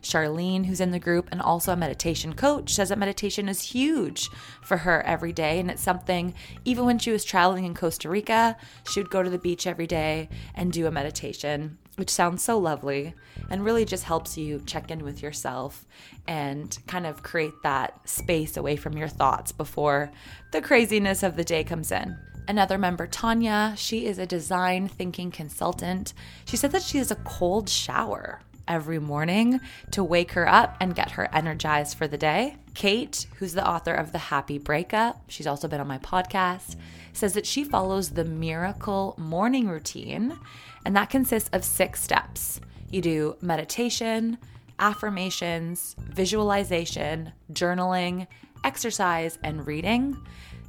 Charlene, 0.02 0.66
who's 0.66 0.80
in 0.80 0.90
the 0.90 0.98
group 0.98 1.28
and 1.30 1.40
also 1.40 1.72
a 1.72 1.76
meditation 1.76 2.34
coach, 2.34 2.74
says 2.74 2.88
that 2.88 2.98
meditation 2.98 3.48
is 3.48 3.62
huge 3.62 4.28
for 4.62 4.78
her 4.78 5.02
every 5.02 5.32
day. 5.32 5.58
And 5.58 5.70
it's 5.70 5.82
something, 5.82 6.34
even 6.64 6.84
when 6.84 6.98
she 6.98 7.10
was 7.10 7.24
traveling 7.24 7.64
in 7.64 7.74
Costa 7.74 8.08
Rica, 8.08 8.56
she 8.88 9.00
would 9.00 9.10
go 9.10 9.22
to 9.22 9.30
the 9.30 9.38
beach 9.38 9.66
every 9.66 9.86
day 9.86 10.28
and 10.54 10.72
do 10.72 10.86
a 10.86 10.90
meditation, 10.90 11.78
which 11.96 12.10
sounds 12.10 12.42
so 12.42 12.58
lovely 12.58 13.14
and 13.50 13.64
really 13.64 13.84
just 13.84 14.04
helps 14.04 14.36
you 14.38 14.62
check 14.66 14.90
in 14.90 15.04
with 15.04 15.22
yourself 15.22 15.86
and 16.26 16.78
kind 16.86 17.06
of 17.06 17.22
create 17.22 17.52
that 17.62 18.08
space 18.08 18.56
away 18.56 18.76
from 18.76 18.96
your 18.96 19.08
thoughts 19.08 19.52
before 19.52 20.10
the 20.52 20.62
craziness 20.62 21.22
of 21.22 21.36
the 21.36 21.44
day 21.44 21.64
comes 21.64 21.92
in. 21.92 22.16
Another 22.48 22.78
member, 22.78 23.06
Tanya, 23.06 23.74
she 23.76 24.06
is 24.06 24.18
a 24.18 24.26
design 24.26 24.88
thinking 24.88 25.30
consultant. 25.30 26.14
She 26.46 26.56
said 26.56 26.72
that 26.72 26.82
she 26.82 26.98
has 26.98 27.10
a 27.10 27.16
cold 27.16 27.68
shower 27.68 28.40
every 28.70 29.00
morning 29.00 29.60
to 29.90 30.02
wake 30.02 30.30
her 30.32 30.48
up 30.48 30.76
and 30.80 30.94
get 30.94 31.10
her 31.10 31.28
energized 31.34 31.98
for 31.98 32.06
the 32.06 32.16
day. 32.16 32.56
Kate, 32.72 33.26
who's 33.36 33.52
the 33.52 33.68
author 33.68 33.92
of 33.92 34.12
The 34.12 34.18
Happy 34.18 34.58
Breakup, 34.58 35.20
she's 35.26 35.48
also 35.48 35.66
been 35.68 35.80
on 35.80 35.88
my 35.88 35.98
podcast, 35.98 36.76
says 37.12 37.34
that 37.34 37.44
she 37.44 37.64
follows 37.64 38.10
the 38.10 38.24
miracle 38.24 39.16
morning 39.18 39.68
routine, 39.68 40.38
and 40.86 40.96
that 40.96 41.10
consists 41.10 41.50
of 41.52 41.64
six 41.64 42.00
steps. 42.00 42.60
You 42.90 43.02
do 43.02 43.36
meditation, 43.42 44.38
affirmations, 44.78 45.96
visualization, 45.98 47.32
journaling, 47.52 48.28
exercise, 48.64 49.38
and 49.42 49.66
reading. 49.66 50.16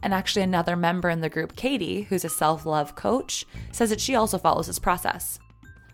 And 0.03 0.13
actually, 0.13 0.41
another 0.41 0.75
member 0.75 1.11
in 1.11 1.21
the 1.21 1.29
group, 1.29 1.55
Katie, 1.55 2.03
who's 2.03 2.25
a 2.25 2.29
self 2.29 2.65
love 2.65 2.95
coach, 2.95 3.45
says 3.71 3.91
that 3.91 4.01
she 4.01 4.15
also 4.15 4.39
follows 4.39 4.65
this 4.65 4.79
process. 4.79 5.39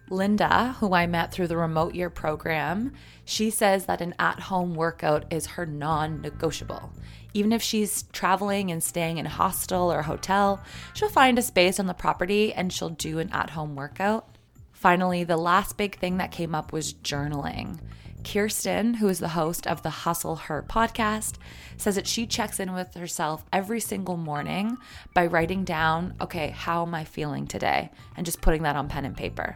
Linda, 0.10 0.76
who 0.80 0.94
I 0.94 1.06
met 1.06 1.32
through 1.32 1.48
the 1.48 1.58
remote 1.58 1.94
year 1.94 2.10
program, 2.10 2.94
she 3.26 3.50
says 3.50 3.86
that 3.86 4.02
an 4.02 4.16
at 4.18 4.40
home 4.40 4.74
workout 4.74 5.26
is 5.32 5.48
her 5.48 5.66
non 5.66 6.22
negotiable. 6.22 6.94
Even 7.34 7.52
if 7.52 7.62
she's 7.62 8.04
traveling 8.14 8.72
and 8.72 8.82
staying 8.82 9.18
in 9.18 9.26
a 9.26 9.30
hostel 9.30 9.92
or 9.92 10.04
hotel, 10.04 10.64
she'll 10.94 11.10
find 11.10 11.38
a 11.38 11.42
space 11.42 11.80
on 11.80 11.88
the 11.88 11.94
property 11.94 12.54
and 12.54 12.72
she'll 12.72 12.90
do 12.90 13.20
an 13.20 13.30
at 13.32 13.52
home 13.52 13.76
workout. 13.76 14.38
Finally, 14.72 15.24
the 15.24 15.38
last 15.38 15.76
big 15.76 15.98
thing 16.00 16.18
that 16.18 16.32
came 16.32 16.56
up 16.56 16.72
was 16.72 16.94
journaling. 16.94 17.80
Kirsten, 18.24 18.96
who 18.96 19.08
is 19.08 19.20
the 19.20 19.30
host 19.30 19.68
of 19.68 19.84
the 19.84 19.90
Hustle 19.90 20.36
Her 20.36 20.64
podcast, 20.68 21.36
says 21.78 21.96
that 21.96 22.08
she 22.08 22.26
checks 22.26 22.60
in 22.60 22.74
with 22.74 22.94
herself 22.94 23.46
every 23.54 23.80
single 23.80 24.18
morning 24.18 24.78
by 25.14 25.28
writing 25.28 25.64
down, 25.64 26.14
okay, 26.22 26.50
how 26.50 26.86
am 26.86 26.94
I 26.94 27.04
feeling 27.04 27.48
today? 27.48 27.90
And 28.16 28.26
just 28.26 28.42
putting 28.42 28.64
that 28.64 28.76
on 28.76 28.90
pen 28.90 29.06
and 29.06 29.16
paper. 29.16 29.56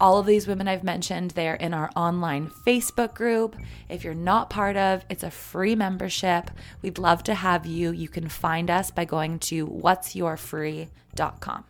All 0.00 0.18
of 0.18 0.26
these 0.26 0.46
women 0.46 0.68
I've 0.68 0.84
mentioned, 0.84 1.32
they're 1.32 1.56
in 1.56 1.74
our 1.74 1.90
online 1.96 2.50
Facebook 2.66 3.14
group. 3.14 3.56
If 3.88 4.04
you're 4.04 4.14
not 4.14 4.48
part 4.48 4.76
of, 4.76 5.04
it's 5.10 5.24
a 5.24 5.30
free 5.30 5.74
membership. 5.74 6.50
We'd 6.82 6.98
love 6.98 7.24
to 7.24 7.34
have 7.34 7.66
you. 7.66 7.90
You 7.90 8.08
can 8.08 8.28
find 8.28 8.70
us 8.70 8.92
by 8.92 9.04
going 9.04 9.40
to 9.40 9.66
what'syourfree.com. 9.66 11.64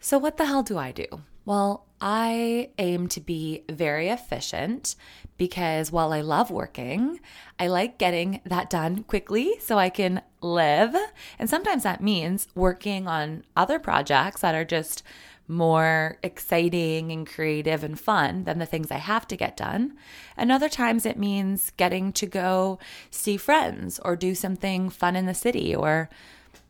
So, 0.00 0.18
what 0.18 0.36
the 0.36 0.46
hell 0.46 0.64
do 0.64 0.76
I 0.76 0.90
do? 0.90 1.06
Well, 1.44 1.86
I 2.00 2.70
aim 2.78 3.06
to 3.08 3.20
be 3.20 3.62
very 3.70 4.08
efficient 4.08 4.96
because 5.38 5.92
while 5.92 6.12
I 6.12 6.20
love 6.20 6.50
working, 6.50 7.20
I 7.58 7.68
like 7.68 7.98
getting 7.98 8.40
that 8.44 8.68
done 8.68 9.04
quickly 9.04 9.54
so 9.60 9.78
I 9.78 9.88
can 9.88 10.22
live. 10.40 10.94
And 11.38 11.48
sometimes 11.48 11.84
that 11.84 12.02
means 12.02 12.48
working 12.54 13.06
on 13.06 13.44
other 13.56 13.78
projects 13.78 14.40
that 14.40 14.54
are 14.54 14.64
just 14.64 15.02
more 15.48 16.18
exciting 16.22 17.12
and 17.12 17.26
creative 17.26 17.84
and 17.84 17.98
fun 17.98 18.44
than 18.44 18.58
the 18.58 18.66
things 18.66 18.90
I 18.90 18.96
have 18.96 19.26
to 19.28 19.36
get 19.36 19.56
done. 19.56 19.96
And 20.36 20.50
other 20.50 20.68
times 20.68 21.06
it 21.06 21.18
means 21.18 21.72
getting 21.76 22.12
to 22.14 22.26
go 22.26 22.78
see 23.10 23.36
friends 23.36 24.00
or 24.04 24.16
do 24.16 24.34
something 24.34 24.90
fun 24.90 25.16
in 25.16 25.26
the 25.26 25.34
city 25.34 25.74
or 25.74 26.08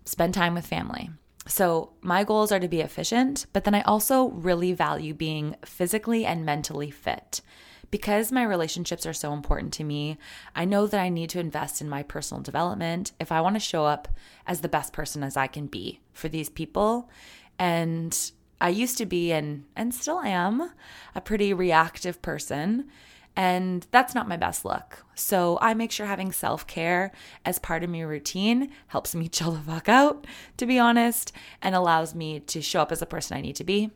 spend 0.04 0.35
time 0.35 0.54
with 0.54 0.66
family. 0.66 1.11
So, 1.49 1.92
my 2.02 2.25
goals 2.25 2.50
are 2.50 2.59
to 2.59 2.66
be 2.66 2.80
efficient, 2.80 3.47
but 3.52 3.62
then 3.62 3.75
I 3.75 3.83
also 3.83 4.30
really 4.30 4.73
value 4.73 5.14
being 5.14 5.54
physically 5.64 6.26
and 6.26 6.45
mentally 6.45 6.90
fit. 6.90 7.40
Because 7.92 8.33
my 8.33 8.42
relationships 8.42 9.06
are 9.06 9.12
so 9.12 9.33
important 9.33 9.73
to 9.75 9.85
me, 9.85 10.18
I 10.56 10.64
know 10.64 10.88
that 10.88 11.00
I 11.00 11.09
need 11.09 11.30
to 11.30 11.40
invest 11.40 11.80
in 11.80 11.88
my 11.88 12.02
personal 12.02 12.42
development 12.42 13.12
if 13.21 13.30
I 13.30 13.40
want 13.40 13.54
to 13.54 13.61
show 13.61 13.85
up 13.85 14.09
as 14.45 14.61
the 14.61 14.68
best 14.68 14.92
person 14.92 15.23
as 15.23 15.37
I 15.37 15.47
can 15.47 15.66
be 15.66 16.00
for 16.12 16.28
these 16.28 16.49
people. 16.49 17.09
And 17.61 18.33
I 18.60 18.70
used 18.70 18.98
to 18.98 19.06
be 19.06 19.32
and 19.32 19.64
and 19.75 19.94
still 19.94 20.20
am 20.20 20.72
a 21.14 21.20
pretty 21.20 21.52
reactive 21.52 22.22
person. 22.22 22.88
And 23.38 23.86
that's 23.90 24.14
not 24.14 24.28
my 24.28 24.38
best 24.38 24.64
look. 24.64 25.04
So 25.14 25.58
I 25.60 25.75
make 25.75 25.92
sure 25.92 26.06
having 26.06 26.32
self 26.32 26.66
care 26.66 27.12
as 27.44 27.58
part 27.58 27.84
of 27.84 27.90
my 27.90 28.00
routine 28.00 28.70
helps 28.88 29.14
me 29.14 29.28
chill 29.30 29.52
the 29.52 29.60
fuck 29.60 29.88
out, 29.88 30.26
to 30.56 30.66
be 30.66 30.78
honest, 30.78 31.32
and 31.60 31.75
allows 31.75 32.14
me 32.14 32.40
to 32.40 32.62
show 32.62 32.80
up 32.80 32.92
as 32.92 33.02
a 33.02 33.06
person 33.06 33.36
I 33.36 33.42
need 33.42 33.56
to 33.56 33.64
be. 33.64 33.90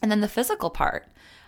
And 0.00 0.10
then 0.10 0.20
the 0.20 0.28
physical 0.28 0.70
part. 0.70 1.06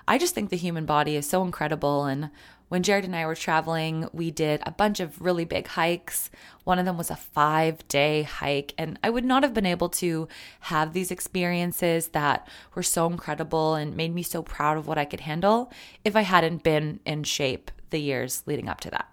I 0.09 0.19
just 0.19 0.35
think 0.35 0.51
the 0.51 0.57
human 0.57 0.87
body 0.87 1.17
is 1.17 1.29
so 1.29 1.43
incredible. 1.43 2.05
And 2.05 2.31
when 2.69 2.83
Jared 2.83 3.05
and 3.05 3.15
I 3.15 3.27
were 3.27 3.35
traveling, 3.35 4.09
we 4.13 4.31
did 4.31 4.61
a 4.65 4.73
bunch 4.73 4.99
of 4.99 5.23
really 5.23 5.45
big 5.45 5.69
hikes. 5.69 6.31
One 6.65 6.79
of 6.79 6.85
them 6.85 6.97
was 6.97 7.11
a 7.11 7.17
five 7.17 7.87
day 7.89 8.23
hike. 8.25 8.75
And 8.77 8.99
I 9.05 9.11
would 9.11 9.25
not 9.25 9.43
have 9.45 9.55
been 9.55 9.67
able 9.67 9.89
to 9.91 10.27
have 10.61 10.93
these 10.93 11.11
experiences 11.11 12.09
that 12.09 12.49
were 12.75 12.83
so 12.83 13.07
incredible 13.07 13.75
and 13.75 13.97
made 13.97 14.15
me 14.15 14.23
so 14.23 14.43
proud 14.43 14.77
of 14.77 14.87
what 14.87 14.99
I 14.99 15.05
could 15.05 15.21
handle 15.21 15.73
if 16.05 16.17
I 16.17 16.23
hadn't 16.23 16.65
been 16.65 17.01
in 17.07 17.23
shape 17.23 17.71
the 17.91 18.01
years 18.01 18.43
leading 18.47 18.69
up 18.69 18.81
to 18.81 18.91
that. 18.91 19.09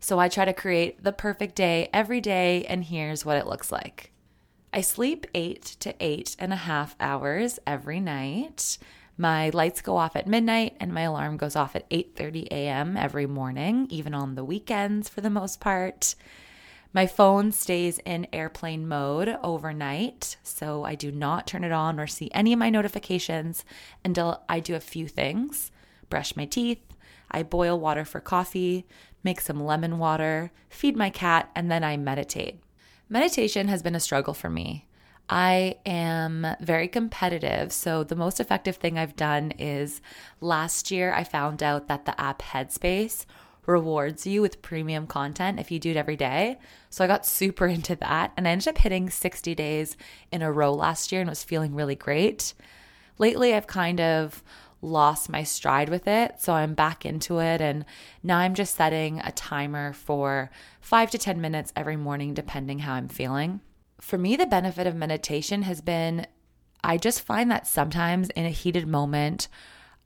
So 0.00 0.18
I 0.18 0.28
try 0.28 0.44
to 0.44 0.52
create 0.52 1.02
the 1.02 1.12
perfect 1.12 1.56
day 1.56 1.88
every 1.92 2.20
day, 2.20 2.64
and 2.66 2.84
here's 2.84 3.24
what 3.24 3.36
it 3.36 3.46
looks 3.46 3.72
like. 3.72 4.12
I 4.72 4.80
sleep 4.80 5.26
eight 5.34 5.64
to 5.80 5.94
eight 6.00 6.36
and 6.38 6.52
a 6.52 6.56
half 6.56 6.96
hours 7.00 7.58
every 7.66 7.98
night. 7.98 8.78
My 9.18 9.48
lights 9.50 9.80
go 9.80 9.96
off 9.96 10.14
at 10.14 10.26
midnight 10.26 10.76
and 10.78 10.92
my 10.92 11.02
alarm 11.02 11.38
goes 11.38 11.56
off 11.56 11.74
at 11.74 11.88
8:30 11.88 12.48
a.m. 12.50 12.96
every 12.96 13.26
morning, 13.26 13.86
even 13.88 14.14
on 14.14 14.34
the 14.34 14.44
weekends 14.44 15.08
for 15.08 15.22
the 15.22 15.30
most 15.30 15.58
part. 15.58 16.14
My 16.92 17.06
phone 17.06 17.52
stays 17.52 17.98
in 18.04 18.26
airplane 18.32 18.86
mode 18.88 19.36
overnight, 19.42 20.36
so 20.42 20.84
I 20.84 20.94
do 20.94 21.10
not 21.10 21.46
turn 21.46 21.64
it 21.64 21.72
on 21.72 21.98
or 22.00 22.06
see 22.06 22.30
any 22.32 22.52
of 22.52 22.58
my 22.58 22.70
notifications 22.70 23.64
until 24.04 24.42
I 24.48 24.60
do 24.60 24.74
a 24.74 24.80
few 24.80 25.08
things. 25.08 25.70
Brush 26.08 26.36
my 26.36 26.46
teeth, 26.46 26.80
I 27.30 27.42
boil 27.42 27.78
water 27.78 28.04
for 28.04 28.20
coffee, 28.20 28.86
make 29.22 29.40
some 29.40 29.62
lemon 29.62 29.98
water, 29.98 30.52
feed 30.70 30.96
my 30.96 31.10
cat, 31.10 31.50
and 31.54 31.70
then 31.70 31.84
I 31.84 31.96
meditate. 31.96 32.60
Meditation 33.08 33.68
has 33.68 33.82
been 33.82 33.94
a 33.94 34.00
struggle 34.00 34.34
for 34.34 34.48
me. 34.48 34.85
I 35.28 35.76
am 35.84 36.46
very 36.60 36.86
competitive. 36.86 37.72
So, 37.72 38.04
the 38.04 38.14
most 38.14 38.38
effective 38.38 38.76
thing 38.76 38.96
I've 38.96 39.16
done 39.16 39.50
is 39.58 40.00
last 40.40 40.90
year 40.90 41.12
I 41.12 41.24
found 41.24 41.62
out 41.62 41.88
that 41.88 42.04
the 42.04 42.18
app 42.20 42.42
Headspace 42.42 43.26
rewards 43.66 44.24
you 44.24 44.40
with 44.40 44.62
premium 44.62 45.08
content 45.08 45.58
if 45.58 45.72
you 45.72 45.80
do 45.80 45.90
it 45.90 45.96
every 45.96 46.16
day. 46.16 46.58
So, 46.90 47.04
I 47.04 47.08
got 47.08 47.26
super 47.26 47.66
into 47.76 47.96
that 47.96 48.32
and 48.36 48.46
I 48.46 48.52
ended 48.52 48.68
up 48.68 48.78
hitting 48.78 49.10
60 49.10 49.54
days 49.54 49.96
in 50.30 50.42
a 50.42 50.52
row 50.52 50.72
last 50.72 51.10
year 51.10 51.22
and 51.22 51.30
was 51.30 51.42
feeling 51.42 51.74
really 51.74 51.96
great. 51.96 52.54
Lately, 53.18 53.52
I've 53.54 53.66
kind 53.66 54.00
of 54.00 54.44
lost 54.82 55.28
my 55.28 55.42
stride 55.42 55.88
with 55.88 56.06
it. 56.06 56.40
So 56.40 56.52
I'm 56.52 56.74
back 56.74 57.04
into 57.04 57.40
it. 57.40 57.60
And 57.60 57.84
now 58.22 58.38
I'm 58.38 58.54
just 58.54 58.76
setting 58.76 59.20
a 59.20 59.32
timer 59.32 59.92
for 59.92 60.50
five 60.80 61.10
to 61.12 61.18
10 61.18 61.40
minutes 61.40 61.72
every 61.74 61.96
morning, 61.96 62.34
depending 62.34 62.80
how 62.80 62.92
I'm 62.94 63.08
feeling 63.08 63.60
for 64.00 64.18
me, 64.18 64.36
the 64.36 64.46
benefit 64.46 64.86
of 64.86 64.94
meditation 64.94 65.62
has 65.62 65.80
been 65.80 66.26
I 66.86 66.98
just 66.98 67.22
find 67.22 67.50
that 67.50 67.66
sometimes 67.66 68.30
in 68.30 68.46
a 68.46 68.50
heated 68.50 68.86
moment, 68.86 69.48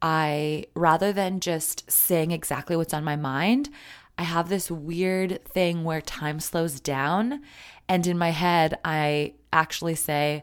I, 0.01 0.65
rather 0.75 1.13
than 1.13 1.41
just 1.41 1.91
saying 1.91 2.31
exactly 2.31 2.75
what's 2.75 2.95
on 2.95 3.05
my 3.05 3.17
mind, 3.17 3.69
I 4.17 4.23
have 4.23 4.49
this 4.49 4.71
weird 4.71 5.45
thing 5.45 5.85
where 5.85 6.01
time 6.01 6.41
slows 6.41 6.81
down. 6.81 7.43
And 7.87 8.07
in 8.07 8.17
my 8.17 8.31
head, 8.31 8.79
I 8.83 9.35
actually 9.53 9.95
say, 9.95 10.43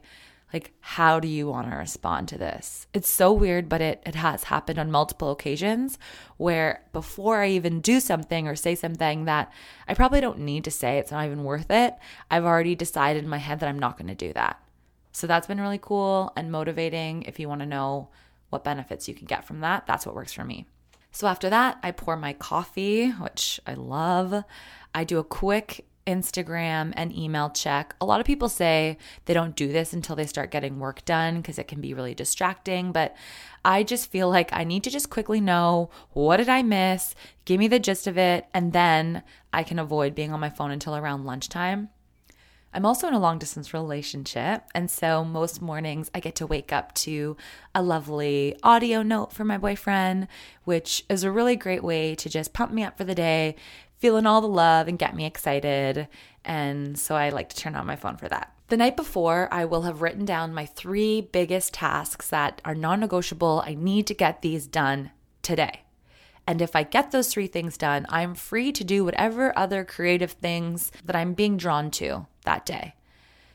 like, 0.53 0.73
how 0.79 1.19
do 1.19 1.27
you 1.27 1.47
want 1.47 1.69
to 1.69 1.75
respond 1.75 2.29
to 2.29 2.37
this? 2.37 2.87
It's 2.93 3.09
so 3.09 3.33
weird, 3.33 3.67
but 3.67 3.81
it, 3.81 4.01
it 4.05 4.15
has 4.15 4.45
happened 4.45 4.79
on 4.79 4.89
multiple 4.89 5.31
occasions 5.31 5.99
where 6.37 6.83
before 6.93 7.41
I 7.41 7.49
even 7.49 7.81
do 7.81 7.99
something 7.99 8.47
or 8.47 8.55
say 8.55 8.73
something 8.75 9.25
that 9.25 9.51
I 9.87 9.93
probably 9.93 10.21
don't 10.21 10.39
need 10.39 10.63
to 10.63 10.71
say, 10.71 10.97
it's 10.97 11.11
not 11.11 11.25
even 11.25 11.43
worth 11.43 11.69
it, 11.69 11.95
I've 12.31 12.45
already 12.45 12.75
decided 12.75 13.23
in 13.23 13.29
my 13.29 13.39
head 13.39 13.59
that 13.59 13.67
I'm 13.67 13.79
not 13.79 13.97
going 13.97 14.07
to 14.07 14.15
do 14.15 14.31
that. 14.33 14.61
So 15.11 15.27
that's 15.27 15.47
been 15.47 15.59
really 15.59 15.79
cool 15.81 16.31
and 16.37 16.51
motivating. 16.51 17.23
If 17.23 17.39
you 17.39 17.49
want 17.49 17.61
to 17.61 17.65
know 17.65 18.09
what 18.49 18.63
benefits 18.63 19.07
you 19.07 19.15
can 19.15 19.25
get 19.25 19.45
from 19.45 19.61
that, 19.61 19.85
that's 19.85 20.05
what 20.05 20.15
works 20.15 20.31
for 20.31 20.45
me. 20.45 20.67
So 21.11 21.27
after 21.27 21.49
that, 21.49 21.79
I 21.81 21.91
pour 21.91 22.15
my 22.15 22.33
coffee, 22.33 23.09
which 23.09 23.59
I 23.65 23.73
love. 23.73 24.43
I 24.93 25.03
do 25.03 25.17
a 25.17 25.23
quick 25.23 25.86
Instagram, 26.07 26.93
and 26.95 27.15
email 27.15 27.49
check. 27.49 27.95
A 28.01 28.05
lot 28.05 28.19
of 28.19 28.25
people 28.25 28.49
say 28.49 28.97
they 29.25 29.33
don't 29.33 29.55
do 29.55 29.67
this 29.67 29.93
until 29.93 30.15
they 30.15 30.25
start 30.25 30.49
getting 30.49 30.79
work 30.79 31.05
done 31.05 31.37
because 31.37 31.59
it 31.59 31.67
can 31.67 31.81
be 31.81 31.93
really 31.93 32.15
distracting, 32.15 32.91
but 32.91 33.15
I 33.63 33.83
just 33.83 34.09
feel 34.09 34.29
like 34.29 34.51
I 34.53 34.63
need 34.63 34.83
to 34.85 34.89
just 34.89 35.09
quickly 35.09 35.41
know 35.41 35.91
what 36.13 36.37
did 36.37 36.49
I 36.49 36.63
miss, 36.63 37.13
give 37.45 37.59
me 37.59 37.67
the 37.67 37.79
gist 37.79 38.07
of 38.07 38.17
it, 38.17 38.47
and 38.53 38.73
then 38.73 39.21
I 39.53 39.63
can 39.63 39.77
avoid 39.77 40.15
being 40.15 40.31
on 40.31 40.39
my 40.39 40.49
phone 40.49 40.71
until 40.71 40.95
around 40.95 41.25
lunchtime. 41.25 41.89
I'm 42.73 42.85
also 42.85 43.07
in 43.07 43.13
a 43.13 43.19
long 43.19 43.39
distance 43.39 43.73
relationship. 43.73 44.63
And 44.75 44.91
so 44.91 45.23
most 45.23 45.61
mornings 45.61 46.11
I 46.13 46.19
get 46.19 46.35
to 46.35 46.45
wake 46.45 46.71
up 46.71 46.93
to 46.95 47.35
a 47.73 47.81
lovely 47.81 48.55
audio 48.61 49.01
note 49.01 49.33
from 49.33 49.47
my 49.47 49.57
boyfriend, 49.57 50.27
which 50.63 51.03
is 51.09 51.23
a 51.23 51.31
really 51.31 51.55
great 51.55 51.83
way 51.83 52.13
to 52.15 52.29
just 52.29 52.53
pump 52.53 52.71
me 52.71 52.83
up 52.83 52.97
for 52.97 53.03
the 53.03 53.15
day, 53.15 53.55
feeling 53.97 54.25
all 54.25 54.41
the 54.41 54.47
love 54.47 54.87
and 54.87 54.99
get 54.99 55.15
me 55.15 55.25
excited. 55.25 56.07
And 56.45 56.97
so 56.97 57.15
I 57.15 57.29
like 57.29 57.49
to 57.49 57.55
turn 57.55 57.75
on 57.75 57.85
my 57.85 57.95
phone 57.95 58.17
for 58.17 58.27
that. 58.29 58.53
The 58.69 58.77
night 58.77 58.97
before, 58.97 59.47
I 59.51 59.65
will 59.65 59.83
have 59.83 60.01
written 60.01 60.25
down 60.25 60.53
my 60.53 60.65
three 60.65 61.21
biggest 61.21 61.73
tasks 61.73 62.29
that 62.29 62.61
are 62.65 62.75
non 62.75 62.99
negotiable. 62.99 63.63
I 63.65 63.75
need 63.75 64.07
to 64.07 64.13
get 64.13 64.41
these 64.41 64.67
done 64.67 65.11
today. 65.41 65.83
And 66.45 66.61
if 66.61 66.75
I 66.75 66.83
get 66.83 67.11
those 67.11 67.27
three 67.27 67.47
things 67.47 67.77
done, 67.77 68.05
I'm 68.09 68.35
free 68.35 68.71
to 68.71 68.83
do 68.83 69.03
whatever 69.03 69.57
other 69.57 69.83
creative 69.83 70.31
things 70.31 70.91
that 71.03 71.15
I'm 71.15 71.33
being 71.33 71.57
drawn 71.57 71.91
to 71.91 72.27
that 72.45 72.65
day. 72.65 72.95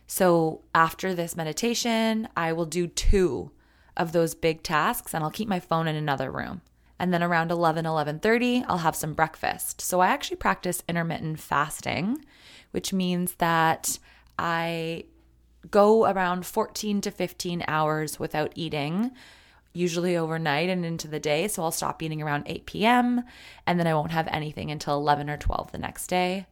So 0.06 0.60
after 0.74 1.14
this 1.14 1.36
meditation, 1.36 2.28
I 2.36 2.52
will 2.52 2.66
do 2.66 2.86
two 2.86 3.50
of 3.96 4.12
those 4.12 4.34
big 4.34 4.62
tasks 4.62 5.14
and 5.14 5.24
I'll 5.24 5.30
keep 5.30 5.48
my 5.48 5.60
phone 5.60 5.88
in 5.88 5.96
another 5.96 6.30
room. 6.30 6.60
And 7.02 7.12
then 7.12 7.20
around 7.20 7.50
11 7.50 7.84
11:30, 7.84 8.64
I'll 8.68 8.78
have 8.78 8.94
some 8.94 9.12
breakfast. 9.12 9.80
So 9.80 9.98
I 9.98 10.06
actually 10.06 10.36
practice 10.36 10.84
intermittent 10.88 11.40
fasting, 11.40 12.24
which 12.70 12.92
means 12.92 13.34
that 13.34 13.98
I 14.38 15.06
go 15.68 16.06
around 16.06 16.46
14 16.46 17.00
to 17.00 17.10
15 17.10 17.64
hours 17.66 18.20
without 18.20 18.52
eating 18.54 19.10
usually 19.72 20.16
overnight 20.16 20.68
and 20.68 20.84
into 20.84 21.08
the 21.08 21.18
day. 21.18 21.48
So 21.48 21.64
I'll 21.64 21.72
stop 21.72 22.04
eating 22.04 22.22
around 22.22 22.44
8 22.46 22.66
p.m. 22.66 23.24
and 23.66 23.80
then 23.80 23.88
I 23.88 23.94
won't 23.94 24.12
have 24.12 24.28
anything 24.28 24.70
until 24.70 24.94
11 24.94 25.28
or 25.28 25.36
12 25.36 25.72
the 25.72 25.78
next 25.78 26.06
day. 26.06 26.46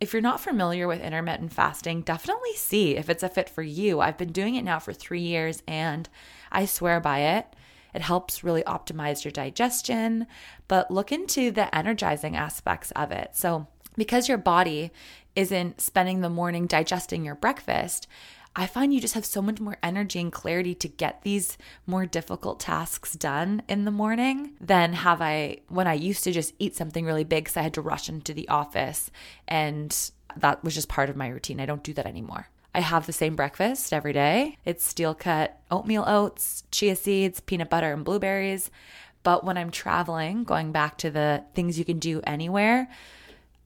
If 0.00 0.12
you're 0.12 0.22
not 0.22 0.40
familiar 0.40 0.88
with 0.88 1.02
intermittent 1.02 1.52
fasting, 1.52 2.02
definitely 2.02 2.54
see 2.56 2.96
if 2.96 3.08
it's 3.08 3.22
a 3.22 3.28
fit 3.28 3.48
for 3.48 3.62
you. 3.62 4.00
I've 4.00 4.18
been 4.18 4.32
doing 4.32 4.56
it 4.56 4.64
now 4.64 4.80
for 4.80 4.92
three 4.92 5.20
years 5.20 5.62
and 5.68 6.08
I 6.50 6.64
swear 6.64 6.98
by 6.98 7.20
it. 7.20 7.46
It 7.94 8.02
helps 8.02 8.44
really 8.44 8.62
optimize 8.64 9.24
your 9.24 9.32
digestion, 9.32 10.26
but 10.68 10.90
look 10.90 11.12
into 11.12 11.50
the 11.50 11.74
energizing 11.74 12.36
aspects 12.36 12.90
of 12.92 13.12
it. 13.12 13.30
So, 13.34 13.66
because 13.96 14.28
your 14.28 14.38
body 14.38 14.90
isn't 15.36 15.80
spending 15.80 16.20
the 16.20 16.28
morning 16.28 16.66
digesting 16.66 17.24
your 17.24 17.36
breakfast, 17.36 18.08
I 18.56 18.66
find 18.66 18.94
you 18.94 19.00
just 19.00 19.14
have 19.14 19.26
so 19.26 19.42
much 19.42 19.60
more 19.60 19.78
energy 19.82 20.20
and 20.20 20.32
clarity 20.32 20.74
to 20.76 20.88
get 20.88 21.22
these 21.22 21.58
more 21.86 22.06
difficult 22.06 22.60
tasks 22.60 23.14
done 23.14 23.62
in 23.68 23.84
the 23.84 23.90
morning 23.90 24.52
than 24.60 24.92
have 24.92 25.20
I 25.20 25.58
when 25.68 25.88
I 25.88 25.94
used 25.94 26.22
to 26.24 26.32
just 26.32 26.54
eat 26.60 26.76
something 26.76 27.04
really 27.04 27.24
big 27.24 27.44
because 27.44 27.56
I 27.56 27.62
had 27.62 27.74
to 27.74 27.80
rush 27.80 28.08
into 28.08 28.32
the 28.32 28.48
office 28.48 29.10
and 29.48 30.10
that 30.36 30.62
was 30.62 30.74
just 30.74 30.88
part 30.88 31.10
of 31.10 31.16
my 31.16 31.28
routine. 31.28 31.58
I 31.58 31.66
don't 31.66 31.82
do 31.82 31.94
that 31.94 32.06
anymore. 32.06 32.48
I 32.74 32.80
have 32.80 33.06
the 33.06 33.12
same 33.12 33.36
breakfast 33.36 33.92
every 33.92 34.12
day. 34.12 34.58
It's 34.64 34.84
steel 34.84 35.14
cut 35.14 35.58
oatmeal 35.70 36.04
oats, 36.06 36.64
chia 36.70 36.96
seeds, 36.96 37.40
peanut 37.40 37.70
butter, 37.70 37.92
and 37.92 38.04
blueberries. 38.04 38.70
But 39.22 39.44
when 39.44 39.56
I'm 39.56 39.70
traveling, 39.70 40.44
going 40.44 40.72
back 40.72 40.98
to 40.98 41.10
the 41.10 41.44
things 41.54 41.78
you 41.78 41.84
can 41.84 41.98
do 41.98 42.20
anywhere, 42.26 42.88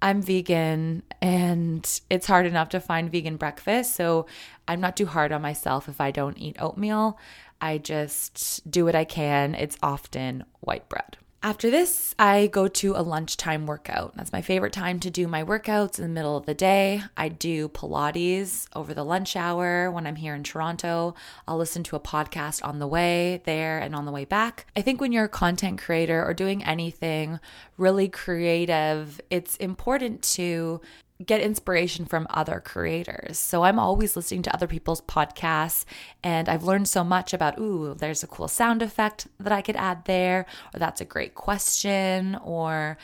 I'm 0.00 0.23
vegan 0.23 1.03
and 1.21 2.00
it's 2.09 2.27
hard 2.27 2.47
enough 2.47 2.69
to 2.71 2.81
find 2.81 3.11
vegan 3.11 3.37
breakfast. 3.37 3.97
So 3.97 4.27
I'm 4.69 4.81
not 4.81 4.97
too 4.97 5.07
hard 5.07 5.33
on 5.33 5.43
myself 5.43 5.88
if 5.88 6.00
I 6.00 6.11
don't 6.11 6.38
eat 6.38 6.57
oatmeal. 6.61 7.19
I 7.61 7.79
just 7.79 8.71
do 8.71 8.85
what 8.85 8.95
I 8.95 9.05
can. 9.05 9.55
It's 9.55 9.77
often 9.83 10.45
white 10.61 10.88
bread. 10.88 11.17
After 11.40 11.71
this, 11.71 12.16
I 12.18 12.49
go 12.49 12.66
to 12.66 12.97
a 12.97 13.02
lunchtime 13.02 13.66
workout. 13.66 14.16
That's 14.16 14.33
my 14.33 14.42
favorite 14.42 14.73
time 14.73 14.99
to 15.00 15.09
do 15.09 15.28
my 15.28 15.45
workouts 15.45 15.97
in 15.97 16.02
the 16.02 16.09
middle 16.09 16.37
of 16.37 16.47
the 16.47 16.54
day. 16.54 17.02
I 17.16 17.28
do 17.28 17.68
Pilates 17.68 18.66
over 18.75 18.92
the 18.92 19.04
lunch 19.04 19.37
hour 19.37 19.88
when 19.88 20.04
I'm 20.04 20.16
here 20.16 20.35
in 20.35 20.42
Toronto. 20.42 21.14
I'll 21.47 21.57
listen 21.57 21.85
to 21.85 21.97
a 21.97 22.00
podcast 22.00 22.64
on 22.64 22.80
the 22.80 22.88
way 22.88 23.40
there 23.45 23.78
and 23.78 23.95
on 23.95 24.04
the 24.04 24.11
way 24.11 24.25
back. 24.25 24.66
I 24.76 24.83
think 24.83 25.00
when 25.00 25.12
you're 25.12 25.26
a 25.26 25.28
content 25.28 25.80
creator 25.80 26.25
or 26.25 26.35
doing 26.35 26.64
anything 26.64 27.38
really 27.76 28.09
creative, 28.09 29.21
it's 29.30 29.57
important 29.59 30.23
to 30.35 30.80
get 31.25 31.41
inspiration 31.41 32.05
from 32.05 32.27
other 32.31 32.61
creators. 32.61 33.39
So 33.39 33.65
I'm 33.65 33.79
always 33.79 34.17
listening 34.17 34.43
to 34.43 34.55
other 34.55 34.67
people's 34.67 35.01
podcasts 35.01 35.85
and 36.23 36.49
I've 36.49 36.65
learned 36.65 36.89
so 36.89 37.02
much 37.02 37.33
about, 37.35 37.59
ooh, 37.59 37.95
there's 37.95 38.23
a 38.23 38.28
cool 38.28 38.49
sound 38.49 38.83
effect 38.83 39.26
that 39.41 39.52
I 39.52 39.63
could 39.63 39.76
add 39.76 40.04
there, 40.04 40.47
or 40.75 40.78
that's 40.78 41.00
a 41.00 41.04
great 41.04 41.35
question, 41.35 42.37
or 42.37 42.99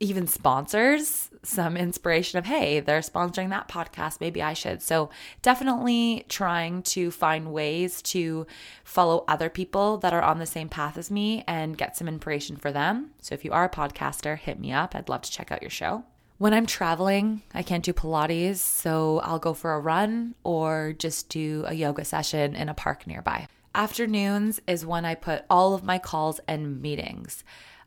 even 0.00 0.26
sponsors 0.26 1.30
some 1.42 1.76
inspiration 1.76 2.38
of, 2.38 2.46
hey, 2.46 2.80
they're 2.80 3.00
sponsoring 3.00 3.50
that 3.50 3.68
podcast. 3.68 4.20
Maybe 4.20 4.42
I 4.42 4.52
should. 4.52 4.80
So, 4.82 5.10
definitely 5.42 6.24
trying 6.28 6.82
to 6.84 7.10
find 7.10 7.52
ways 7.52 8.00
to 8.02 8.46
follow 8.84 9.24
other 9.26 9.48
people 9.48 9.98
that 9.98 10.12
are 10.12 10.22
on 10.22 10.38
the 10.38 10.46
same 10.46 10.68
path 10.68 10.96
as 10.96 11.10
me 11.10 11.42
and 11.48 11.76
get 11.76 11.96
some 11.96 12.06
inspiration 12.06 12.56
for 12.56 12.70
them. 12.70 13.10
So, 13.20 13.34
if 13.34 13.44
you 13.44 13.50
are 13.50 13.64
a 13.64 13.70
podcaster, 13.70 14.38
hit 14.38 14.60
me 14.60 14.72
up. 14.72 14.94
I'd 14.94 15.08
love 15.08 15.22
to 15.22 15.32
check 15.32 15.50
out 15.50 15.62
your 15.62 15.70
show. 15.70 16.04
When 16.38 16.54
I'm 16.54 16.66
traveling, 16.66 17.42
I 17.52 17.64
can't 17.64 17.84
do 17.84 17.92
Pilates, 17.92 18.58
so 18.58 19.18
I'll 19.24 19.40
go 19.40 19.54
for 19.54 19.72
a 19.72 19.80
run 19.80 20.36
or 20.44 20.94
just 20.96 21.28
do 21.30 21.64
a 21.66 21.74
yoga 21.74 22.04
session 22.04 22.54
in 22.54 22.68
a 22.68 22.74
park 22.74 23.08
nearby. 23.08 23.48
Afternoons 23.74 24.60
is 24.68 24.86
when 24.86 25.04
I 25.04 25.16
put 25.16 25.44
all 25.50 25.74
of 25.74 25.82
my 25.82 25.98
calls 25.98 26.38
and 26.46 26.80
meetings. 26.80 27.42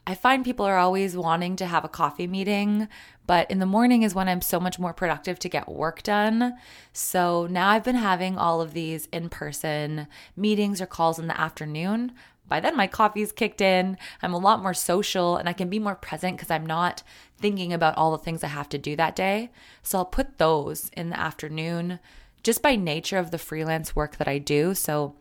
I 0.05 0.15
find 0.15 0.43
people 0.43 0.65
are 0.65 0.77
always 0.77 1.15
wanting 1.15 1.55
to 1.57 1.65
have 1.65 1.85
a 1.85 1.89
coffee 1.89 2.27
meeting, 2.27 2.89
but 3.25 3.49
in 3.49 3.59
the 3.59 3.65
morning 3.65 4.03
is 4.03 4.15
when 4.15 4.27
I'm 4.27 4.41
so 4.41 4.59
much 4.59 4.77
more 4.77 4.93
productive 4.93 5.39
to 5.39 5.49
get 5.49 5.69
work 5.69 6.03
done. 6.03 6.57
So 6.91 7.47
now 7.49 7.69
I've 7.69 7.85
been 7.85 7.95
having 7.95 8.37
all 8.37 8.59
of 8.59 8.73
these 8.73 9.07
in 9.13 9.29
person 9.29 10.07
meetings 10.35 10.81
or 10.81 10.87
calls 10.87 11.19
in 11.19 11.27
the 11.27 11.39
afternoon. 11.39 12.11
By 12.51 12.59
then, 12.59 12.75
my 12.75 12.85
coffee's 12.85 13.31
kicked 13.31 13.61
in. 13.61 13.97
I'm 14.21 14.33
a 14.33 14.37
lot 14.37 14.61
more 14.61 14.73
social 14.73 15.37
and 15.37 15.47
I 15.47 15.53
can 15.53 15.69
be 15.69 15.79
more 15.79 15.95
present 15.95 16.35
because 16.35 16.51
I'm 16.51 16.65
not 16.65 17.01
thinking 17.37 17.71
about 17.71 17.97
all 17.97 18.11
the 18.11 18.17
things 18.17 18.43
I 18.43 18.47
have 18.47 18.67
to 18.69 18.77
do 18.77 18.97
that 18.97 19.15
day. 19.15 19.51
So 19.83 19.99
I'll 19.99 20.05
put 20.05 20.37
those 20.37 20.89
in 20.89 21.11
the 21.11 21.17
afternoon 21.17 21.99
just 22.43 22.61
by 22.61 22.75
nature 22.75 23.17
of 23.17 23.31
the 23.31 23.37
freelance 23.37 23.95
work 23.95 24.17
that 24.17 24.27
I 24.27 24.37
do. 24.37 24.73
So 24.73 25.15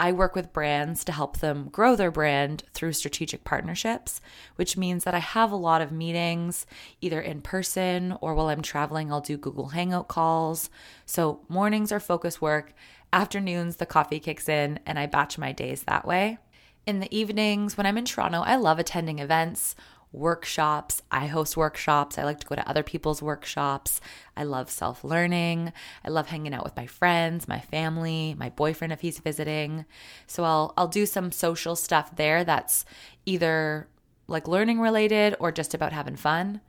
I 0.00 0.10
work 0.10 0.34
with 0.34 0.52
brands 0.52 1.04
to 1.04 1.12
help 1.12 1.38
them 1.38 1.68
grow 1.68 1.94
their 1.94 2.10
brand 2.10 2.64
through 2.74 2.94
strategic 2.94 3.44
partnerships, 3.44 4.20
which 4.56 4.76
means 4.76 5.04
that 5.04 5.14
I 5.14 5.20
have 5.20 5.52
a 5.52 5.56
lot 5.56 5.82
of 5.82 5.92
meetings 5.92 6.66
either 7.00 7.20
in 7.20 7.42
person 7.42 8.16
or 8.20 8.34
while 8.34 8.48
I'm 8.48 8.60
traveling, 8.60 9.12
I'll 9.12 9.20
do 9.20 9.36
Google 9.36 9.68
Hangout 9.68 10.08
calls. 10.08 10.68
So 11.06 11.42
mornings 11.48 11.92
are 11.92 12.00
focus 12.00 12.40
work, 12.40 12.74
afternoons, 13.12 13.76
the 13.76 13.86
coffee 13.86 14.18
kicks 14.18 14.48
in, 14.48 14.80
and 14.84 14.98
I 14.98 15.06
batch 15.06 15.38
my 15.38 15.52
days 15.52 15.84
that 15.84 16.04
way. 16.04 16.38
In 16.84 17.00
the 17.00 17.16
evenings, 17.16 17.76
when 17.76 17.86
I'm 17.86 17.98
in 17.98 18.04
Toronto, 18.04 18.40
I 18.40 18.56
love 18.56 18.78
attending 18.78 19.20
events 19.20 19.76
workshops. 20.12 21.02
I 21.10 21.26
host 21.26 21.56
workshops. 21.56 22.18
I 22.18 22.24
like 22.24 22.40
to 22.40 22.46
go 22.46 22.54
to 22.54 22.68
other 22.68 22.82
people's 22.82 23.22
workshops. 23.22 24.00
I 24.36 24.44
love 24.44 24.70
self 24.70 25.02
learning. 25.04 25.72
I 26.04 26.10
love 26.10 26.28
hanging 26.28 26.52
out 26.52 26.64
with 26.64 26.76
my 26.76 26.86
friends, 26.86 27.48
my 27.48 27.60
family, 27.60 28.36
my 28.38 28.50
boyfriend 28.50 28.92
if 28.92 29.00
he's 29.00 29.18
visiting. 29.18 29.84
So 30.26 30.44
I'll 30.44 30.74
I'll 30.76 30.88
do 30.88 31.06
some 31.06 31.32
social 31.32 31.76
stuff 31.76 32.14
there 32.16 32.44
that's 32.44 32.84
either 33.24 33.88
like 34.28 34.46
learning 34.48 34.80
related 34.80 35.34
or 35.40 35.52
just 35.52 35.74
about 35.74 35.92
having 35.92 36.16
fun. 36.16 36.60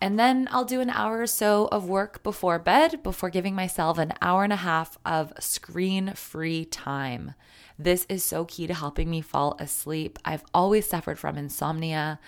And 0.00 0.18
then 0.18 0.48
I'll 0.50 0.64
do 0.64 0.80
an 0.80 0.88
hour 0.90 1.20
or 1.20 1.26
so 1.26 1.68
of 1.70 1.88
work 1.88 2.22
before 2.22 2.58
bed 2.58 3.02
before 3.02 3.28
giving 3.28 3.54
myself 3.54 3.98
an 3.98 4.14
hour 4.22 4.44
and 4.44 4.52
a 4.52 4.56
half 4.56 4.98
of 5.04 5.32
screen 5.38 6.14
free 6.14 6.64
time. 6.64 7.34
This 7.78 8.06
is 8.08 8.24
so 8.24 8.44
key 8.46 8.66
to 8.66 8.74
helping 8.74 9.10
me 9.10 9.20
fall 9.20 9.56
asleep. 9.58 10.18
I've 10.24 10.44
always 10.54 10.88
suffered 10.88 11.18
from 11.18 11.36
insomnia, 11.36 12.18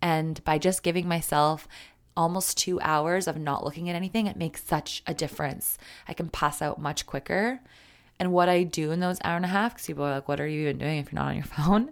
and 0.00 0.42
by 0.44 0.58
just 0.58 0.82
giving 0.82 1.08
myself 1.08 1.68
almost 2.16 2.58
two 2.58 2.80
hours 2.80 3.26
of 3.26 3.38
not 3.38 3.64
looking 3.64 3.88
at 3.88 3.96
anything, 3.96 4.26
it 4.26 4.36
makes 4.36 4.62
such 4.64 5.02
a 5.06 5.14
difference. 5.14 5.78
I 6.06 6.14
can 6.14 6.28
pass 6.28 6.60
out 6.60 6.80
much 6.80 7.06
quicker. 7.06 7.60
And 8.18 8.32
what 8.32 8.48
I 8.48 8.62
do 8.62 8.90
in 8.90 9.00
those 9.00 9.18
hour 9.24 9.36
and 9.36 9.44
a 9.44 9.48
half, 9.48 9.74
because 9.74 9.86
people 9.86 10.04
are 10.04 10.12
like, 10.12 10.28
what 10.28 10.40
are 10.40 10.46
you 10.46 10.62
even 10.62 10.78
doing 10.78 10.98
if 10.98 11.10
you're 11.10 11.20
not 11.20 11.30
on 11.30 11.36
your 11.36 11.44
phone? 11.44 11.90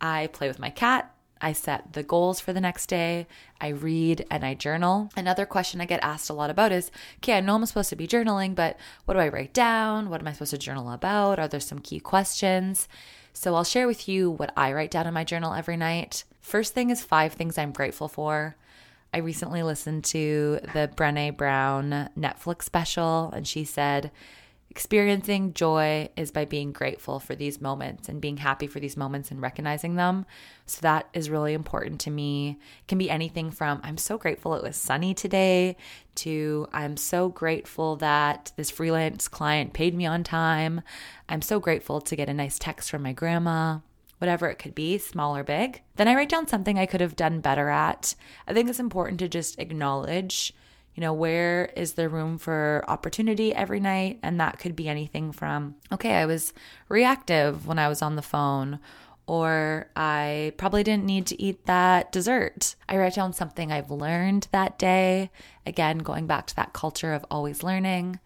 I 0.00 0.28
play 0.28 0.48
with 0.48 0.58
my 0.58 0.70
cat. 0.70 1.14
I 1.40 1.52
set 1.52 1.92
the 1.94 2.02
goals 2.02 2.40
for 2.40 2.52
the 2.52 2.60
next 2.60 2.86
day. 2.86 3.26
I 3.60 3.68
read 3.68 4.26
and 4.30 4.44
I 4.44 4.54
journal. 4.54 5.10
Another 5.16 5.46
question 5.46 5.80
I 5.80 5.86
get 5.86 6.02
asked 6.02 6.30
a 6.30 6.34
lot 6.34 6.50
about 6.50 6.72
is 6.72 6.90
okay, 7.18 7.36
I 7.36 7.40
know 7.40 7.54
I'm 7.54 7.66
supposed 7.66 7.90
to 7.90 7.96
be 7.96 8.06
journaling, 8.06 8.54
but 8.54 8.76
what 9.04 9.14
do 9.14 9.20
I 9.20 9.28
write 9.28 9.52
down? 9.52 10.10
What 10.10 10.20
am 10.20 10.28
I 10.28 10.32
supposed 10.32 10.50
to 10.52 10.58
journal 10.58 10.90
about? 10.90 11.38
Are 11.38 11.48
there 11.48 11.60
some 11.60 11.78
key 11.78 12.00
questions? 12.00 12.88
So 13.32 13.54
I'll 13.54 13.64
share 13.64 13.86
with 13.86 14.08
you 14.08 14.30
what 14.30 14.52
I 14.56 14.72
write 14.72 14.90
down 14.90 15.06
in 15.06 15.14
my 15.14 15.24
journal 15.24 15.54
every 15.54 15.76
night. 15.76 16.24
First 16.40 16.74
thing 16.74 16.90
is 16.90 17.02
five 17.02 17.32
things 17.32 17.56
I'm 17.56 17.72
grateful 17.72 18.08
for. 18.08 18.56
I 19.12 19.18
recently 19.18 19.62
listened 19.62 20.04
to 20.06 20.60
the 20.72 20.90
Brene 20.94 21.36
Brown 21.36 22.10
Netflix 22.16 22.62
special, 22.62 23.30
and 23.34 23.46
she 23.46 23.64
said, 23.64 24.10
Experiencing 24.70 25.52
joy 25.52 26.08
is 26.16 26.30
by 26.30 26.44
being 26.44 26.70
grateful 26.70 27.18
for 27.18 27.34
these 27.34 27.60
moments 27.60 28.08
and 28.08 28.20
being 28.20 28.36
happy 28.36 28.68
for 28.68 28.78
these 28.78 28.96
moments 28.96 29.32
and 29.32 29.42
recognizing 29.42 29.96
them. 29.96 30.24
So 30.66 30.78
that 30.82 31.08
is 31.12 31.28
really 31.28 31.54
important 31.54 32.00
to 32.02 32.10
me. 32.10 32.56
It 32.80 32.86
can 32.86 32.96
be 32.96 33.10
anything 33.10 33.50
from 33.50 33.80
I'm 33.82 33.98
so 33.98 34.16
grateful 34.16 34.54
it 34.54 34.62
was 34.62 34.76
sunny 34.76 35.12
today 35.12 35.76
to 36.16 36.68
I'm 36.72 36.96
so 36.96 37.28
grateful 37.28 37.96
that 37.96 38.52
this 38.54 38.70
freelance 38.70 39.26
client 39.26 39.72
paid 39.72 39.94
me 39.94 40.06
on 40.06 40.22
time. 40.22 40.82
I'm 41.28 41.42
so 41.42 41.58
grateful 41.58 42.00
to 42.02 42.14
get 42.14 42.28
a 42.28 42.34
nice 42.34 42.58
text 42.58 42.90
from 42.90 43.02
my 43.02 43.12
grandma 43.12 43.80
whatever 44.20 44.48
it 44.48 44.58
could 44.58 44.74
be, 44.74 44.98
small 44.98 45.34
or 45.34 45.42
big. 45.42 45.80
Then 45.96 46.06
I 46.06 46.14
write 46.14 46.28
down 46.28 46.46
something 46.46 46.78
I 46.78 46.84
could 46.84 47.00
have 47.00 47.16
done 47.16 47.40
better 47.40 47.70
at. 47.70 48.14
I 48.46 48.52
think 48.52 48.68
it's 48.68 48.78
important 48.78 49.18
to 49.20 49.28
just 49.28 49.58
acknowledge, 49.58 50.52
you 50.94 51.00
know, 51.00 51.12
where 51.12 51.66
is 51.76 51.94
there 51.94 52.08
room 52.08 52.38
for 52.38 52.84
opportunity 52.88 53.54
every 53.54 53.80
night? 53.80 54.18
And 54.22 54.40
that 54.40 54.58
could 54.58 54.74
be 54.74 54.88
anything 54.88 55.32
from, 55.32 55.76
okay, 55.92 56.14
I 56.14 56.26
was 56.26 56.52
reactive 56.88 57.66
when 57.66 57.78
I 57.78 57.88
was 57.88 58.02
on 58.02 58.16
the 58.16 58.22
phone. 58.22 58.80
Or 59.26 59.88
I 59.94 60.54
probably 60.56 60.82
didn't 60.82 61.04
need 61.04 61.26
to 61.26 61.40
eat 61.40 61.66
that 61.66 62.10
dessert. 62.10 62.74
I 62.88 62.96
write 62.96 63.14
down 63.14 63.32
something 63.32 63.70
I've 63.70 63.90
learned 63.90 64.48
that 64.50 64.76
day. 64.76 65.30
Again, 65.64 65.98
going 65.98 66.26
back 66.26 66.48
to 66.48 66.56
that 66.56 66.72
culture 66.72 67.12
of 67.12 67.24
always 67.30 67.62
learning. 67.62 68.18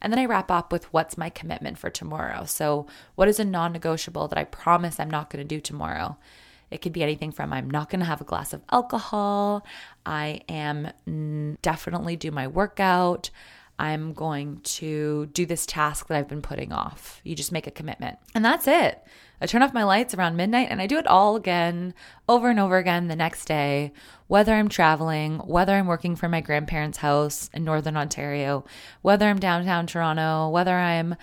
And 0.00 0.12
then 0.12 0.20
I 0.20 0.26
wrap 0.26 0.50
up 0.52 0.70
with 0.70 0.92
what's 0.92 1.18
my 1.18 1.30
commitment 1.30 1.78
for 1.78 1.90
tomorrow. 1.90 2.44
So, 2.44 2.86
what 3.16 3.28
is 3.28 3.40
a 3.40 3.44
non 3.44 3.72
negotiable 3.72 4.28
that 4.28 4.38
I 4.38 4.44
promise 4.44 5.00
I'm 5.00 5.10
not 5.10 5.30
going 5.30 5.46
to 5.46 5.56
do 5.56 5.60
tomorrow? 5.60 6.16
It 6.72 6.82
could 6.82 6.92
be 6.92 7.02
anything 7.02 7.32
from 7.32 7.52
I'm 7.52 7.70
not 7.70 7.90
going 7.90 8.00
to 8.00 8.06
have 8.06 8.20
a 8.20 8.24
glass 8.24 8.52
of 8.52 8.62
alcohol, 8.70 9.66
I 10.04 10.40
am 10.48 11.58
definitely 11.62 12.16
do 12.16 12.30
my 12.30 12.46
workout. 12.46 13.30
I'm 13.78 14.12
going 14.12 14.60
to 14.60 15.26
do 15.26 15.44
this 15.44 15.66
task 15.66 16.06
that 16.06 16.16
I've 16.16 16.28
been 16.28 16.42
putting 16.42 16.72
off. 16.72 17.20
You 17.24 17.34
just 17.34 17.50
make 17.50 17.66
a 17.66 17.70
commitment. 17.72 18.18
And 18.34 18.44
that's 18.44 18.68
it. 18.68 19.02
I 19.40 19.46
turn 19.46 19.62
off 19.62 19.74
my 19.74 19.82
lights 19.82 20.14
around 20.14 20.36
midnight 20.36 20.68
and 20.70 20.80
I 20.80 20.86
do 20.86 20.98
it 20.98 21.06
all 21.08 21.34
again, 21.34 21.94
over 22.28 22.48
and 22.48 22.60
over 22.60 22.76
again 22.76 23.08
the 23.08 23.16
next 23.16 23.46
day, 23.46 23.92
whether 24.28 24.54
I'm 24.54 24.68
traveling, 24.68 25.38
whether 25.38 25.74
I'm 25.74 25.88
working 25.88 26.14
from 26.14 26.30
my 26.30 26.40
grandparents' 26.40 26.98
house 26.98 27.50
in 27.52 27.64
Northern 27.64 27.96
Ontario, 27.96 28.64
whether 29.00 29.26
I'm 29.26 29.40
downtown 29.40 29.88
Toronto, 29.88 30.48
whether 30.48 30.76
I'm 30.76 31.16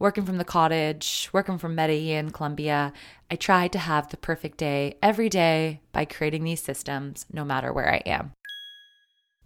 working 0.00 0.24
from 0.24 0.38
the 0.38 0.44
cottage, 0.44 1.28
working 1.32 1.58
from 1.58 1.76
Medellin, 1.76 2.30
Colombia. 2.30 2.92
I 3.30 3.36
try 3.36 3.68
to 3.68 3.78
have 3.78 4.08
the 4.08 4.16
perfect 4.16 4.58
day 4.58 4.96
every 5.00 5.28
day 5.28 5.82
by 5.92 6.06
creating 6.06 6.42
these 6.42 6.62
systems, 6.62 7.26
no 7.32 7.44
matter 7.44 7.72
where 7.72 7.92
I 7.92 7.98
am. 7.98 8.32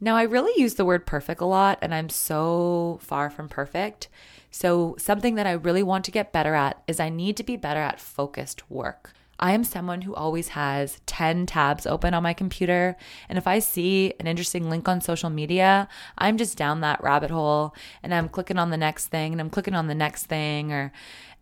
Now, 0.01 0.17
I 0.17 0.23
really 0.23 0.59
use 0.61 0.75
the 0.75 0.85
word 0.85 1.07
perfect 1.07 1.41
a 1.41 1.47
lot, 1.47 1.79
and 1.83 1.95
I'm 1.95 2.09
so 2.09 2.99
far 3.03 3.31
from 3.31 3.49
perfect. 3.49 4.09
So, 4.51 4.97
something 4.99 5.35
that 5.35 5.47
I 5.47 5.53
really 5.53 5.83
want 5.83 6.05
to 6.07 6.11
get 6.11 6.33
better 6.33 6.55
at 6.55 6.83
is 6.87 7.01
I 7.01 7.09
need 7.09 7.37
to 7.39 7.45
be 7.45 7.57
better 7.57 7.81
at 7.81 8.01
focused 8.01 8.71
work. 8.71 9.13
I 9.45 9.53
am 9.53 9.63
someone 9.63 10.01
who 10.01 10.15
always 10.15 10.49
has 10.49 11.03
10 11.05 11.45
tabs 11.45 11.85
open 11.85 12.15
on 12.15 12.23
my 12.23 12.33
computer. 12.33 12.97
And 13.29 13.37
if 13.37 13.47
I 13.47 13.59
see 13.59 14.15
an 14.19 14.27
interesting 14.27 14.71
link 14.71 14.89
on 14.89 15.03
social 15.03 15.29
media, 15.29 15.87
I'm 16.17 16.39
just 16.39 16.57
down 16.57 16.81
that 16.81 17.05
rabbit 17.05 17.31
hole 17.31 17.75
and 18.03 18.15
I'm 18.15 18.31
clicking 18.31 18.57
on 18.57 18.71
the 18.71 18.79
next 18.79 19.09
thing 19.09 19.33
and 19.33 19.43
I'm 19.43 19.51
clicking 19.51 19.75
on 19.75 19.87
the 19.87 19.95
next 19.95 20.25
thing. 20.25 20.73
Or, 20.73 20.93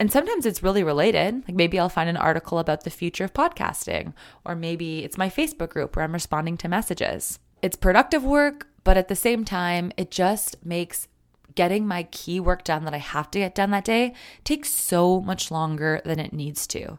and 0.00 0.10
sometimes 0.10 0.46
it's 0.46 0.64
really 0.64 0.82
related. 0.82 1.44
Like 1.46 1.54
maybe 1.54 1.78
I'll 1.78 1.88
find 1.88 2.10
an 2.10 2.16
article 2.16 2.58
about 2.58 2.82
the 2.82 2.90
future 2.90 3.22
of 3.22 3.34
podcasting, 3.34 4.14
or 4.44 4.56
maybe 4.56 5.04
it's 5.04 5.16
my 5.16 5.30
Facebook 5.30 5.68
group 5.68 5.94
where 5.94 6.04
I'm 6.04 6.12
responding 6.12 6.56
to 6.56 6.68
messages. 6.68 7.38
It's 7.62 7.76
productive 7.76 8.24
work, 8.24 8.66
but 8.82 8.96
at 8.96 9.06
the 9.06 9.14
same 9.14 9.44
time, 9.44 9.92
it 9.96 10.10
just 10.10 10.66
makes 10.66 11.06
getting 11.54 11.86
my 11.86 12.02
key 12.10 12.40
work 12.40 12.64
done 12.64 12.84
that 12.84 12.94
I 12.94 12.98
have 12.98 13.30
to 13.30 13.38
get 13.38 13.54
done 13.54 13.70
that 13.70 13.84
day 13.84 14.12
takes 14.42 14.70
so 14.70 15.20
much 15.20 15.52
longer 15.52 16.02
than 16.04 16.18
it 16.18 16.32
needs 16.32 16.66
to. 16.66 16.98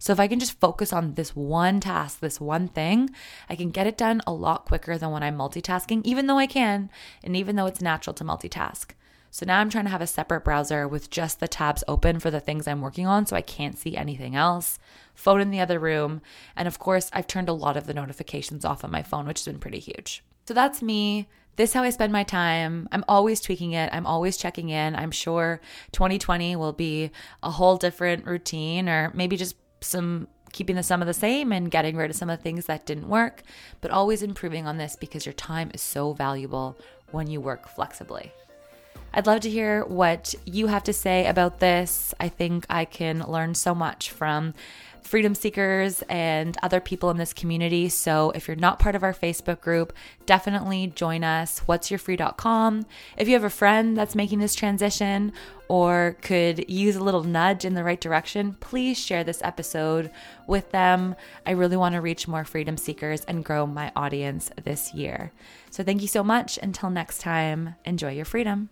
So 0.00 0.14
if 0.14 0.18
I 0.18 0.28
can 0.28 0.40
just 0.40 0.58
focus 0.58 0.94
on 0.94 1.12
this 1.14 1.36
one 1.36 1.78
task, 1.78 2.20
this 2.20 2.40
one 2.40 2.68
thing, 2.68 3.10
I 3.50 3.54
can 3.54 3.70
get 3.70 3.86
it 3.86 3.98
done 3.98 4.22
a 4.26 4.32
lot 4.32 4.64
quicker 4.64 4.96
than 4.96 5.10
when 5.10 5.22
I'm 5.22 5.36
multitasking, 5.36 6.00
even 6.04 6.26
though 6.26 6.38
I 6.38 6.46
can, 6.46 6.88
and 7.22 7.36
even 7.36 7.54
though 7.54 7.66
it's 7.66 7.82
natural 7.82 8.14
to 8.14 8.24
multitask. 8.24 8.92
So 9.30 9.44
now 9.44 9.60
I'm 9.60 9.68
trying 9.68 9.84
to 9.84 9.90
have 9.90 10.00
a 10.00 10.06
separate 10.06 10.42
browser 10.42 10.88
with 10.88 11.10
just 11.10 11.38
the 11.38 11.46
tabs 11.46 11.84
open 11.86 12.18
for 12.18 12.30
the 12.30 12.40
things 12.40 12.66
I'm 12.66 12.80
working 12.80 13.06
on 13.06 13.26
so 13.26 13.36
I 13.36 13.42
can't 13.42 13.78
see 13.78 13.94
anything 13.94 14.34
else. 14.34 14.78
Phone 15.14 15.42
in 15.42 15.50
the 15.50 15.60
other 15.60 15.78
room. 15.78 16.22
And 16.56 16.66
of 16.66 16.78
course, 16.78 17.10
I've 17.12 17.26
turned 17.26 17.50
a 17.50 17.52
lot 17.52 17.76
of 17.76 17.86
the 17.86 17.94
notifications 17.94 18.64
off 18.64 18.82
on 18.82 18.90
my 18.90 19.02
phone, 19.02 19.26
which 19.26 19.40
has 19.40 19.52
been 19.52 19.60
pretty 19.60 19.80
huge. 19.80 20.24
So 20.48 20.54
that's 20.54 20.80
me. 20.80 21.28
This 21.56 21.70
is 21.70 21.74
how 21.74 21.82
I 21.82 21.90
spend 21.90 22.10
my 22.10 22.24
time. 22.24 22.88
I'm 22.90 23.04
always 23.06 23.42
tweaking 23.42 23.72
it. 23.72 23.90
I'm 23.92 24.06
always 24.06 24.38
checking 24.38 24.70
in. 24.70 24.96
I'm 24.96 25.10
sure 25.10 25.60
2020 25.92 26.56
will 26.56 26.72
be 26.72 27.10
a 27.42 27.50
whole 27.50 27.76
different 27.76 28.24
routine 28.24 28.88
or 28.88 29.12
maybe 29.14 29.36
just 29.36 29.56
some 29.80 30.28
keeping 30.52 30.76
the 30.76 30.82
sum 30.82 31.00
of 31.00 31.06
the 31.06 31.14
same 31.14 31.52
and 31.52 31.70
getting 31.70 31.96
rid 31.96 32.10
of 32.10 32.16
some 32.16 32.28
of 32.28 32.38
the 32.38 32.42
things 32.42 32.66
that 32.66 32.86
didn't 32.86 33.08
work, 33.08 33.42
but 33.80 33.90
always 33.90 34.22
improving 34.22 34.66
on 34.66 34.78
this 34.78 34.96
because 34.96 35.24
your 35.24 35.32
time 35.32 35.70
is 35.72 35.80
so 35.80 36.12
valuable 36.12 36.76
when 37.12 37.28
you 37.28 37.40
work 37.40 37.68
flexibly. 37.68 38.32
I'd 39.12 39.26
love 39.26 39.40
to 39.40 39.50
hear 39.50 39.84
what 39.84 40.34
you 40.44 40.68
have 40.68 40.84
to 40.84 40.92
say 40.92 41.26
about 41.26 41.58
this. 41.58 42.14
I 42.20 42.28
think 42.28 42.64
I 42.70 42.84
can 42.84 43.20
learn 43.26 43.54
so 43.54 43.74
much 43.74 44.10
from 44.10 44.54
freedom 45.02 45.34
seekers 45.34 46.02
and 46.08 46.56
other 46.62 46.80
people 46.80 47.10
in 47.10 47.16
this 47.16 47.32
community. 47.32 47.88
So 47.88 48.32
if 48.34 48.48
you're 48.48 48.56
not 48.56 48.78
part 48.78 48.94
of 48.94 49.02
our 49.02 49.14
Facebook 49.14 49.60
group, 49.60 49.92
definitely 50.26 50.88
join 50.88 51.22
us. 51.22 51.60
What's 51.60 51.90
your 51.90 52.00
What'syourfree.com. 52.00 52.86
If 53.16 53.28
you 53.28 53.34
have 53.34 53.44
a 53.44 53.50
friend 53.50 53.96
that's 53.96 54.14
making 54.14 54.38
this 54.38 54.54
transition 54.54 55.32
or 55.68 56.16
could 56.22 56.68
use 56.68 56.96
a 56.96 57.04
little 57.04 57.22
nudge 57.22 57.64
in 57.64 57.74
the 57.74 57.84
right 57.84 58.00
direction, 58.00 58.56
please 58.60 58.98
share 58.98 59.22
this 59.22 59.40
episode 59.42 60.10
with 60.46 60.70
them. 60.72 61.14
I 61.46 61.52
really 61.52 61.76
want 61.76 61.94
to 61.94 62.00
reach 62.00 62.26
more 62.26 62.44
freedom 62.44 62.76
seekers 62.76 63.24
and 63.24 63.44
grow 63.44 63.66
my 63.66 63.92
audience 63.94 64.50
this 64.64 64.92
year. 64.94 65.32
So 65.70 65.84
thank 65.84 66.02
you 66.02 66.08
so 66.08 66.24
much. 66.24 66.58
Until 66.58 66.90
next 66.90 67.20
time, 67.20 67.76
enjoy 67.84 68.12
your 68.12 68.24
freedom. 68.24 68.70